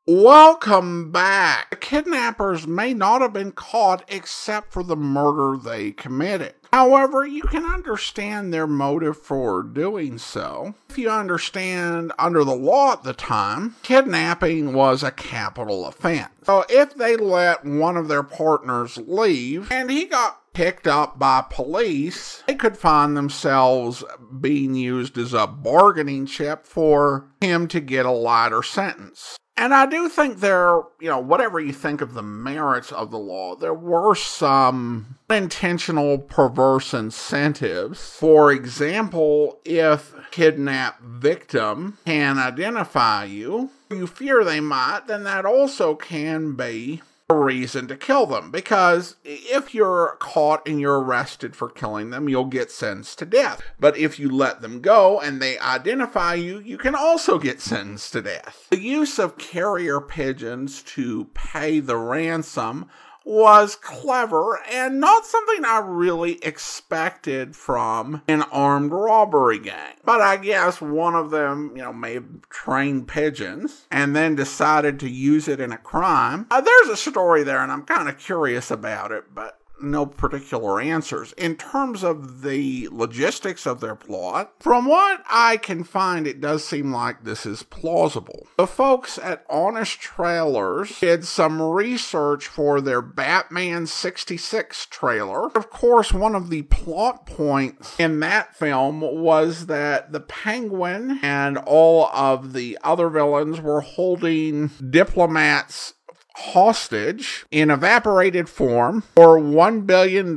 Welcome 0.05 1.13
back. 1.13 1.79
Kidnappers 1.79 2.67
may 2.67 2.93
not 2.93 3.21
have 3.21 3.31
been 3.31 3.53
caught 3.53 4.03
except 4.09 4.73
for 4.73 4.83
the 4.83 4.97
murder 4.97 5.57
they 5.57 5.91
committed. 5.91 6.55
However, 6.73 7.23
you 7.23 7.43
can 7.43 7.65
understand 7.65 8.51
their 8.51 8.65
motive 8.65 9.15
for 9.15 9.62
doing 9.62 10.17
so. 10.17 10.73
If 10.89 10.97
you 10.97 11.07
understand 11.07 12.12
under 12.17 12.43
the 12.43 12.55
law 12.55 12.93
at 12.93 13.03
the 13.03 13.13
time, 13.13 13.75
kidnapping 13.83 14.73
was 14.73 15.03
a 15.03 15.12
capital 15.12 15.86
offense. 15.86 16.29
So 16.41 16.65
if 16.67 16.95
they 16.95 17.15
let 17.15 17.63
one 17.63 17.95
of 17.95 18.07
their 18.07 18.23
partners 18.23 18.97
leave 18.97 19.71
and 19.71 19.91
he 19.91 20.05
got 20.05 20.51
picked 20.53 20.88
up 20.88 21.19
by 21.19 21.45
police, 21.47 22.41
they 22.47 22.55
could 22.55 22.75
find 22.75 23.15
themselves 23.15 24.03
being 24.41 24.73
used 24.73 25.15
as 25.19 25.36
a 25.36 25.45
bargaining 25.45 26.25
chip 26.25 26.65
for 26.65 27.27
him 27.39 27.67
to 27.67 27.81
get 27.81 28.07
a 28.07 28.12
lighter 28.12 28.63
sentence. 28.63 29.38
And 29.55 29.73
I 29.73 29.85
do 29.85 30.09
think 30.09 30.39
there, 30.39 30.81
you 30.99 31.09
know, 31.09 31.19
whatever 31.19 31.59
you 31.59 31.73
think 31.73 32.01
of 32.01 32.15
the 32.15 32.23
merits 32.23 32.91
of 32.91 33.11
the 33.11 33.19
law, 33.19 33.55
there 33.55 33.73
were 33.73 34.15
some 34.15 35.19
unintentional 35.29 36.17
perverse 36.17 36.93
incentives. 36.93 38.15
For 38.15 38.51
example, 38.51 39.59
if 39.63 40.13
kidnapped 40.31 41.01
victim 41.03 41.97
can 42.05 42.39
identify 42.39 43.25
you, 43.25 43.69
you 43.91 44.07
fear 44.07 44.43
they 44.43 44.59
might, 44.59 45.07
then 45.07 45.23
that 45.23 45.45
also 45.45 45.95
can 45.95 46.53
be 46.53 47.01
a 47.29 47.36
reason 47.36 47.88
to 47.88 47.95
kill 47.95 48.25
them. 48.25 48.51
Because 48.51 49.15
if 49.23 49.73
you're 49.73 50.17
caught 50.19 50.67
and 50.67 50.79
you're 50.79 50.99
arrested 50.99 51.55
for 51.55 51.69
killing 51.69 52.09
them, 52.09 52.29
you'll 52.29 52.45
get 52.45 52.71
sentenced 52.71 53.19
to 53.19 53.25
death. 53.25 53.62
But 53.79 53.97
if 53.97 54.19
you 54.19 54.29
let 54.29 54.62
them 54.62 54.81
go 54.81 55.19
and 55.19 55.41
they 55.41 55.57
identify 55.59 56.36
you, 56.36 56.59
you 56.59 56.77
can 56.77 56.95
also 56.95 57.39
get 57.39 57.62
sentenced 57.62 58.13
to 58.13 58.21
death. 58.21 58.67
The 58.69 58.81
use 58.81 59.19
of 59.19 59.38
carrier 59.38 60.01
pigeons 60.01 60.81
to 60.83 61.25
pay 61.33 61.79
the 61.79 61.97
ransom 61.97 62.89
was 63.23 63.75
clever 63.75 64.59
and 64.69 64.99
not 64.99 65.25
something 65.25 65.63
I 65.65 65.79
really 65.79 66.43
expected 66.43 67.55
from 67.55 68.21
an 68.27 68.43
armed 68.43 68.91
robbery 68.91 69.59
gang. 69.59 69.95
But 70.03 70.21
I 70.21 70.38
guess 70.38 70.81
one 70.81 71.15
of 71.15 71.31
them, 71.31 71.71
you 71.75 71.81
know, 71.81 71.93
may 71.93 72.15
have 72.15 72.49
trained 72.49 73.07
pigeons 73.07 73.88
and 73.89 74.15
then 74.15 74.36
decided 74.36 74.99
to 74.99 75.09
use 75.09 75.47
it 75.47 75.59
in 75.59 75.71
a 75.71 75.77
crime. 75.77 76.47
Uh, 76.51 76.62
there's 76.62 76.89
a 76.89 76.97
story 76.97 77.43
there 77.43 77.59
and 77.59 77.71
I'm 77.71 77.83
kind 77.83 78.09
of 78.09 78.17
curious 78.17 78.69
about 78.69 79.12
it, 79.12 79.33
but 79.33 79.59
no 79.81 80.05
particular 80.05 80.79
answers. 80.79 81.33
In 81.33 81.55
terms 81.55 82.03
of 82.03 82.41
the 82.41 82.88
logistics 82.91 83.65
of 83.65 83.81
their 83.81 83.95
plot, 83.95 84.53
from 84.59 84.86
what 84.86 85.23
I 85.29 85.57
can 85.57 85.83
find, 85.83 86.25
it 86.27 86.41
does 86.41 86.63
seem 86.63 86.91
like 86.91 87.23
this 87.23 87.45
is 87.45 87.63
plausible. 87.63 88.47
The 88.57 88.67
folks 88.67 89.17
at 89.17 89.45
Honest 89.49 89.99
Trailers 89.99 90.99
did 90.99 91.25
some 91.25 91.62
research 91.62 92.47
for 92.47 92.81
their 92.81 93.01
Batman 93.01 93.88
66 93.88 94.86
trailer. 94.88 95.47
Of 95.55 95.69
course, 95.69 96.13
one 96.13 96.36
of 96.36 96.49
the 96.49 96.63
plot 96.63 97.25
points 97.25 97.99
in 97.99 98.19
that 98.21 98.55
film 98.55 99.01
was 99.01 99.65
that 99.67 100.12
the 100.12 100.19
Penguin 100.19 101.19
and 101.21 101.57
all 101.57 102.07
of 102.07 102.53
the 102.53 102.77
other 102.83 103.09
villains 103.09 103.59
were 103.62 103.81
holding 103.81 104.67
diplomats 104.89 105.93
hostage 106.35 107.45
in 107.51 107.69
evaporated 107.69 108.49
form 108.49 109.03
for 109.15 109.39
$1 109.39 109.85
billion, 109.85 110.35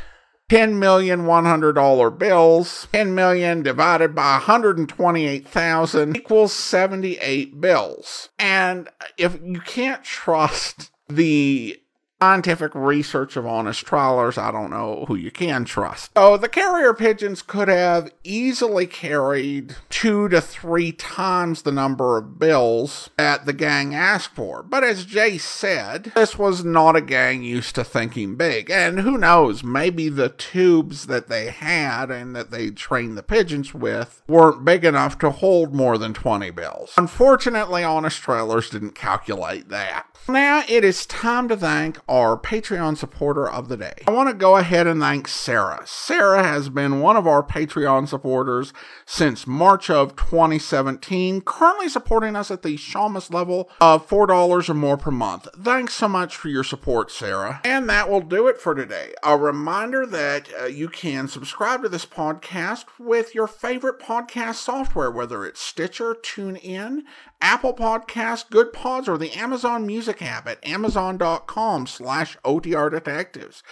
10 0.49 0.79
million 0.79 1.23
$100 1.23 2.19
bills. 2.19 2.89
10 2.93 3.15
million 3.15 3.63
divided 3.63 4.15
by 4.15 4.33
128,000 4.33 6.17
equals 6.17 6.53
78 6.53 7.61
bills. 7.61 8.29
And 8.39 8.89
if 9.17 9.39
you 9.43 9.61
can't 9.61 10.05
trust 10.05 10.91
the 11.09 11.81
scientific 12.21 12.75
research 12.75 13.37
of 13.37 13.47
honest 13.47 13.85
trailers, 13.85 14.39
I 14.39 14.51
don't 14.51 14.71
know 14.71 15.05
who 15.07 15.17
you 15.17 15.31
can 15.31 15.65
trust. 15.65 16.13
So 16.17 16.37
the 16.37 16.49
carrier 16.49 16.95
pigeons 16.95 17.43
could 17.43 17.69
have 17.69 18.11
easily 18.25 18.87
carried 18.87 19.77
two 19.91 20.29
to 20.31 20.41
three 20.41 20.93
times 20.93 21.63
the 21.63 21.73
number 21.73 22.17
of 22.17 22.39
bills 22.39 23.11
that 23.19 23.45
the 23.45 23.53
gang 23.53 23.95
asked 23.95 24.35
for. 24.35 24.63
But 24.63 24.83
as 24.83 25.05
Jay 25.05 25.37
said, 25.37 26.13
this 26.15 26.39
was 26.39 26.65
not 26.65 26.97
a 26.97 27.03
gang 27.03 27.43
used 27.43 27.75
to 27.75 27.85
thinking 27.85 28.37
big. 28.37 28.71
And 28.71 29.01
who 29.01 29.19
knows, 29.19 29.63
maybe 29.63 30.09
the 30.09 30.31
tubes 30.31 31.07
that 31.07 31.29
they 31.29 31.51
had 31.51 32.11
and 32.11 32.35
that 32.35 32.51
they 32.51 32.71
trained 32.71 33.19
the 33.19 33.23
pigeons 33.23 33.75
with 33.75 34.23
weren't 34.27 34.65
big 34.65 34.85
enough 34.85 35.19
to 35.19 35.31
hold 35.31 35.75
more 35.75 35.99
than 35.99 36.15
20 36.15 36.51
bills. 36.51 36.95
Unfortunately, 36.97 37.85
honest 37.85 38.23
trailers 38.23 38.71
didn't 38.71 38.95
calculate 38.95 39.69
that. 39.69 40.07
Now 40.29 40.65
it 40.69 40.83
is 40.83 41.07
time 41.07 41.49
to 41.49 41.57
thank 41.57 41.99
our 42.09 42.39
Patreon 42.39 42.97
supporter 42.97 43.49
of 43.49 43.69
the 43.69 43.77
day. 43.77 43.95
I 44.07 44.13
want 44.13 44.29
to 44.29 44.35
go 44.35 44.57
ahead 44.57 44.87
and 44.87 45.01
thank 45.01 45.27
Sarah. 45.29 45.83
Sarah 45.87 46.43
has 46.43 46.69
been 46.69 47.01
one 47.01 47.17
of 47.17 47.27
our 47.27 47.43
Patreon 47.43 48.09
supporters 48.09 48.73
since 49.05 49.47
March 49.47 49.91
of 49.91 50.15
2017, 50.17 51.41
currently 51.41 51.89
supporting 51.89 52.37
us 52.37 52.51
at 52.51 52.63
the 52.63 52.77
Shamus 52.77 53.33
level 53.33 53.71
of 53.81 54.09
$4 54.09 54.69
or 54.69 54.75
more 54.75 54.97
per 54.97 55.11
month. 55.11 55.49
Thanks 55.61 55.95
so 55.95 56.09
much 56.09 56.37
for 56.37 56.49
your 56.49 56.65
support, 56.65 57.11
Sarah. 57.11 57.61
And 57.65 57.89
that 57.89 58.09
will 58.09 58.21
do 58.21 58.47
it 58.47 58.61
for 58.61 58.75
today. 58.75 59.15
A 59.23 59.37
reminder 59.37 60.07
that 60.07 60.49
uh, 60.61 60.65
you 60.67 60.89
can 60.89 61.29
subscribe 61.29 61.83
to 61.83 61.89
this 61.89 62.07
podcast 62.07 62.85
with 62.99 63.35
your 63.35 63.49
favorite 63.49 63.99
podcast 63.99 64.57
software, 64.57 65.11
whether 65.11 65.45
it's 65.45 65.61
Stitcher, 65.61 66.15
TuneIn, 66.15 67.03
Apple 67.41 67.75
Podcasts, 67.75 68.49
Good 68.49 68.73
Pods, 68.73 69.09
or 69.09 69.19
the 69.19 69.33
Amazon 69.33 69.87
Music 69.87 70.23
app 70.23 70.49
at 70.49 70.65
amazon.com 70.67 71.87
slash 71.87 72.37
OTR 72.45 72.91
Detectives. 72.91 73.63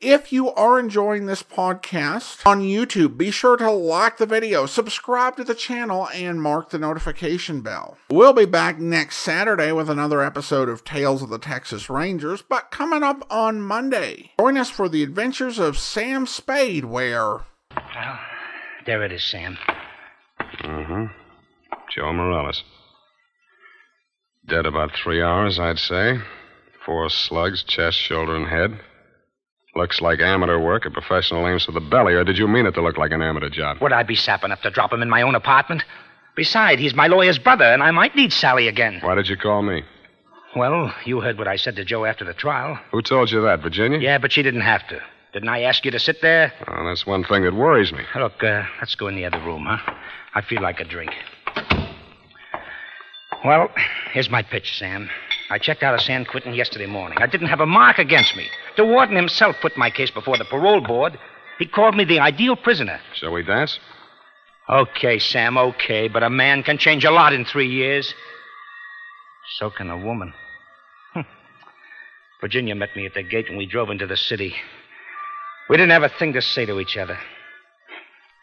If 0.00 0.32
you 0.32 0.50
are 0.50 0.80
enjoying 0.80 1.26
this 1.26 1.44
podcast 1.44 2.44
on 2.44 2.60
YouTube, 2.62 3.16
be 3.16 3.30
sure 3.30 3.56
to 3.56 3.70
like 3.70 4.16
the 4.16 4.26
video, 4.26 4.66
subscribe 4.66 5.36
to 5.36 5.44
the 5.44 5.54
channel, 5.54 6.08
and 6.12 6.42
mark 6.42 6.70
the 6.70 6.78
notification 6.78 7.60
bell. 7.60 7.98
We'll 8.10 8.32
be 8.32 8.44
back 8.44 8.80
next 8.80 9.18
Saturday 9.18 9.70
with 9.70 9.88
another 9.88 10.20
episode 10.20 10.68
of 10.68 10.82
Tales 10.82 11.22
of 11.22 11.28
the 11.28 11.38
Texas 11.38 11.88
Rangers, 11.88 12.42
but 12.42 12.72
coming 12.72 13.04
up 13.04 13.24
on 13.30 13.60
Monday, 13.60 14.32
join 14.40 14.58
us 14.58 14.70
for 14.70 14.88
the 14.88 15.04
adventures 15.04 15.60
of 15.60 15.78
Sam 15.78 16.26
Spade, 16.26 16.86
where. 16.86 17.42
Well, 17.76 18.18
there 18.86 19.04
it 19.04 19.12
is, 19.12 19.22
Sam. 19.22 19.56
Mm-hmm. 20.64 21.04
Joe 21.94 22.12
Morales. 22.12 22.64
Dead 24.48 24.66
about 24.66 24.90
three 24.92 25.22
hours, 25.22 25.58
I'd 25.58 25.78
say. 25.78 26.18
Four 26.84 27.08
slugs, 27.10 27.62
chest, 27.62 27.96
shoulder, 27.96 28.34
and 28.34 28.48
head. 28.48 28.80
Looks 29.74 30.00
like 30.02 30.20
amateur 30.20 30.58
work 30.58 30.84
A 30.84 30.90
professional 30.90 31.48
aims 31.48 31.64
for 31.64 31.72
the 31.72 31.80
belly, 31.80 32.12
or 32.14 32.24
did 32.24 32.36
you 32.36 32.46
mean 32.46 32.66
it 32.66 32.72
to 32.72 32.82
look 32.82 32.98
like 32.98 33.12
an 33.12 33.22
amateur 33.22 33.48
job? 33.48 33.78
Would 33.80 33.92
I 33.92 34.02
be 34.02 34.16
sap 34.16 34.44
enough 34.44 34.60
to 34.62 34.70
drop 34.70 34.92
him 34.92 35.00
in 35.00 35.08
my 35.08 35.22
own 35.22 35.34
apartment? 35.34 35.84
Besides, 36.36 36.80
he's 36.80 36.94
my 36.94 37.06
lawyer's 37.06 37.38
brother, 37.38 37.64
and 37.64 37.82
I 37.82 37.90
might 37.90 38.16
need 38.16 38.32
Sally 38.32 38.68
again. 38.68 38.98
Why 39.02 39.14
did 39.14 39.28
you 39.28 39.36
call 39.36 39.62
me? 39.62 39.82
Well, 40.56 40.92
you 41.06 41.20
heard 41.20 41.38
what 41.38 41.48
I 41.48 41.56
said 41.56 41.76
to 41.76 41.84
Joe 41.84 42.04
after 42.04 42.24
the 42.24 42.34
trial. 42.34 42.78
Who 42.90 43.00
told 43.00 43.30
you 43.30 43.40
that, 43.42 43.62
Virginia? 43.62 43.98
Yeah, 43.98 44.18
but 44.18 44.32
she 44.32 44.42
didn't 44.42 44.60
have 44.62 44.86
to. 44.88 45.00
Didn't 45.32 45.48
I 45.48 45.62
ask 45.62 45.84
you 45.84 45.90
to 45.92 45.98
sit 45.98 46.20
there? 46.20 46.52
Oh, 46.68 46.84
that's 46.84 47.06
one 47.06 47.24
thing 47.24 47.44
that 47.44 47.54
worries 47.54 47.92
me. 47.92 48.02
Look, 48.16 48.42
uh, 48.42 48.64
let's 48.80 48.94
go 48.94 49.08
in 49.08 49.14
the 49.14 49.24
other 49.24 49.40
room, 49.40 49.64
huh? 49.66 49.94
I 50.34 50.42
feel 50.42 50.60
like 50.60 50.80
a 50.80 50.84
drink. 50.84 51.12
Well, 53.44 53.70
here's 54.12 54.30
my 54.30 54.42
pitch, 54.42 54.78
Sam. 54.78 55.10
I 55.50 55.58
checked 55.58 55.82
out 55.82 55.94
of 55.94 56.00
San 56.00 56.24
Quentin 56.24 56.54
yesterday 56.54 56.86
morning. 56.86 57.18
I 57.20 57.26
didn't 57.26 57.48
have 57.48 57.60
a 57.60 57.66
mark 57.66 57.98
against 57.98 58.36
me. 58.36 58.48
The 58.76 58.84
warden 58.84 59.16
himself 59.16 59.56
put 59.60 59.76
my 59.76 59.90
case 59.90 60.10
before 60.10 60.38
the 60.38 60.44
parole 60.44 60.80
board. 60.80 61.18
He 61.58 61.66
called 61.66 61.96
me 61.96 62.04
the 62.04 62.20
ideal 62.20 62.54
prisoner. 62.54 63.00
Shall 63.14 63.32
we 63.32 63.42
dance? 63.42 63.78
Okay, 64.68 65.18
Sam, 65.18 65.58
okay, 65.58 66.06
but 66.06 66.22
a 66.22 66.30
man 66.30 66.62
can 66.62 66.78
change 66.78 67.04
a 67.04 67.10
lot 67.10 67.32
in 67.32 67.44
three 67.44 67.68
years. 67.68 68.14
So 69.58 69.70
can 69.70 69.90
a 69.90 69.98
woman. 69.98 70.32
Hm. 71.14 71.26
Virginia 72.40 72.76
met 72.76 72.94
me 72.94 73.06
at 73.06 73.14
the 73.14 73.24
gate 73.24 73.48
when 73.48 73.58
we 73.58 73.66
drove 73.66 73.90
into 73.90 74.06
the 74.06 74.16
city. 74.16 74.54
We 75.68 75.76
didn't 75.76 75.90
have 75.90 76.04
a 76.04 76.18
thing 76.18 76.32
to 76.34 76.42
say 76.42 76.64
to 76.64 76.78
each 76.78 76.96
other. 76.96 77.18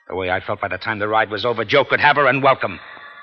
The 0.10 0.16
way 0.16 0.30
I 0.30 0.42
felt 0.42 0.60
by 0.60 0.68
the 0.68 0.78
time 0.78 1.00
the 1.00 1.08
ride 1.08 1.30
was 1.30 1.46
over, 1.46 1.64
Joe 1.64 1.86
could 1.86 2.02
have 2.02 2.18
her 2.18 2.28
and 2.28 2.44
welcome. 2.44 2.80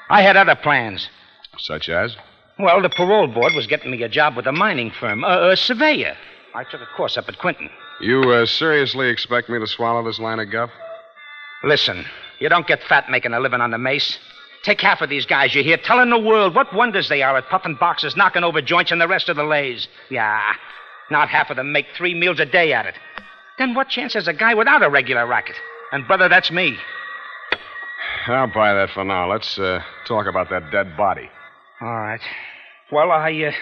I 0.09 0.22
had 0.22 0.37
other 0.37 0.57
plans. 0.57 1.11
Such 1.59 1.88
as? 1.88 2.16
Well, 2.59 2.80
the 2.80 2.88
parole 2.88 3.26
board 3.26 3.52
was 3.54 3.66
getting 3.66 3.90
me 3.90 4.02
a 4.02 4.09
job 4.09 4.36
with 4.36 4.46
a 4.46 4.52
mining 4.52 4.90
firm, 4.90 5.24
a, 5.24 5.50
a 5.50 5.57
surveyor. 5.57 6.16
I 6.54 6.64
took 6.64 6.80
a 6.80 6.86
course 6.96 7.16
up 7.16 7.28
at 7.28 7.38
Quentin. 7.38 7.68
You 8.00 8.22
uh, 8.30 8.46
seriously 8.46 9.09
expect 9.09 9.48
me 9.48 9.59
to 9.59 9.66
swallow 9.66 10.02
this 10.04 10.18
line 10.18 10.38
of 10.38 10.50
guff? 10.50 10.70
Listen, 11.64 12.04
you 12.38 12.48
don't 12.48 12.66
get 12.66 12.82
fat 12.82 13.11
making 13.11 13.34
a 13.34 13.40
living 13.40 13.61
on 13.61 13.70
the 13.70 13.78
mace. 13.78 14.18
Take 14.62 14.80
half 14.80 15.00
of 15.00 15.09
these 15.09 15.26
guys 15.26 15.54
you 15.54 15.62
hear 15.62 15.76
telling 15.76 16.11
the 16.11 16.18
world 16.18 16.54
what 16.54 16.74
wonders 16.74 17.09
they 17.09 17.22
are 17.22 17.36
at 17.36 17.48
puffing 17.48 17.76
boxes, 17.76 18.16
knocking 18.16 18.42
over 18.44 18.61
joints, 18.61 18.90
and 18.90 19.00
the 19.00 19.09
rest 19.09 19.28
of 19.28 19.36
the 19.36 19.44
lays. 19.44 19.86
Yeah, 20.11 20.54
not 21.11 21.28
half 21.28 21.50
of 21.50 21.57
them 21.57 21.72
make 21.72 21.86
three 21.96 22.14
meals 22.14 22.40
a 22.40 22.46
day 22.46 22.72
at 22.72 22.86
it. 22.86 22.94
Then 23.59 23.74
what 23.74 23.88
chance 23.88 24.14
has 24.14 24.28
a 24.28 24.32
guy 24.32 24.54
without 24.54 24.82
a 24.82 24.90
regular 24.90 25.26
racket? 25.26 25.57
And, 25.92 26.07
brother, 26.07 26.28
that's 26.28 26.50
me. 26.50 26.76
I'll 28.26 28.48
buy 28.48 28.74
that 28.74 28.90
for 28.90 29.04
now. 29.04 29.30
Let's 29.30 29.59
uh, 29.59 29.82
talk 30.07 30.26
about 30.26 30.50
that 30.50 30.70
dead 30.72 30.96
body. 30.96 31.30
All 31.81 31.89
right. 31.89 32.20
Well, 32.91 33.11
I, 33.11 33.33
uh, 33.45 33.53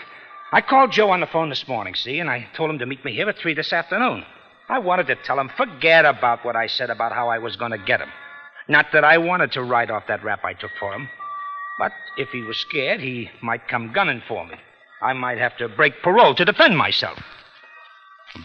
I 0.53 0.61
called 0.61 0.93
Joe 0.93 1.11
on 1.11 1.21
the 1.21 1.27
phone 1.27 1.49
this 1.49 1.67
morning, 1.67 1.95
see, 1.95 2.21
and 2.21 2.31
I 2.31 2.47
told 2.57 2.71
him 2.71 2.79
to 2.79 2.87
meet 2.87 3.05
me 3.05 3.13
here 3.13 3.29
at 3.29 3.39
3 3.39 3.55
this 3.55 3.73
afternoon. 3.73 4.25
I 4.69 4.79
wanted 4.79 5.09
to 5.09 5.17
tell 5.17 5.39
him, 5.39 5.51
forget 5.57 6.05
about 6.05 6.45
what 6.45 6.57
I 6.57 6.69
said 6.69 6.91
about 6.91 7.13
how 7.13 7.29
I 7.29 7.39
was 7.39 7.57
going 7.57 7.73
to 7.73 7.79
get 7.79 8.01
him. 8.01 8.11
Not 8.69 8.87
that 8.93 9.05
I 9.05 9.19
wanted 9.19 9.53
to 9.53 9.63
write 9.63 9.91
off 9.91 10.07
that 10.07 10.25
rap 10.25 10.45
I 10.45 10.55
took 10.55 10.71
for 10.79 10.93
him. 10.95 11.09
But 11.79 11.93
if 12.17 12.29
he 12.31 12.43
was 12.43 12.57
scared, 12.59 13.01
he 13.01 13.31
might 13.43 13.69
come 13.69 13.93
gunning 13.93 14.23
for 14.29 14.47
me. 14.47 14.55
I 15.03 15.13
might 15.13 15.39
have 15.39 15.57
to 15.59 15.69
break 15.69 16.01
parole 16.03 16.35
to 16.37 16.45
defend 16.45 16.79
myself. 16.79 17.19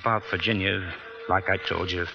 About 0.02 0.24
Virginia, 0.32 0.94
like 1.30 1.48
I 1.48 1.58
told 1.58 1.92
you, 1.92 2.06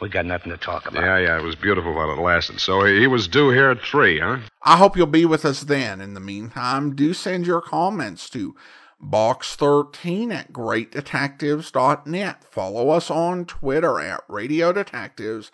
we 0.00 0.08
got 0.08 0.26
nothing 0.26 0.50
to 0.50 0.58
talk 0.58 0.86
about. 0.86 1.02
Yeah, 1.02 1.18
yeah, 1.18 1.38
it 1.38 1.44
was 1.44 1.56
beautiful 1.56 1.92
while 1.94 2.10
it 2.12 2.20
lasted. 2.20 2.60
So 2.60 2.84
he 2.84 3.06
was 3.06 3.28
due 3.28 3.50
here 3.50 3.70
at 3.70 3.80
3, 3.82 4.20
huh? 4.20 4.38
I 4.62 4.76
hope 4.76 4.96
you'll 4.96 5.06
be 5.06 5.24
with 5.24 5.44
us 5.44 5.62
then. 5.62 6.00
In 6.00 6.14
the 6.14 6.20
meantime, 6.20 6.94
do 6.94 7.12
send 7.14 7.46
your 7.46 7.60
comments 7.60 8.30
to 8.30 8.54
box13 9.02 10.32
at 10.32 10.52
greatdetectives.net. 10.52 12.44
Follow 12.44 12.90
us 12.90 13.10
on 13.10 13.44
Twitter 13.44 14.00
at 14.00 14.22
Radio 14.28 14.72
Detectives 14.72 15.50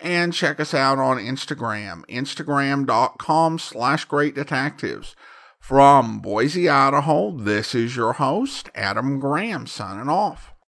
and 0.00 0.32
check 0.32 0.60
us 0.60 0.74
out 0.74 0.98
on 0.98 1.18
Instagram, 1.18 2.04
instagram.com 2.06 3.58
slash 3.58 4.04
great 4.04 4.34
detectives. 4.34 5.16
From 5.60 6.20
Boise, 6.20 6.68
Idaho, 6.68 7.30
this 7.32 7.74
is 7.74 7.96
your 7.96 8.14
host, 8.14 8.70
Adam 8.74 9.18
Graham, 9.20 9.66
signing 9.66 10.08
off. 10.08 10.54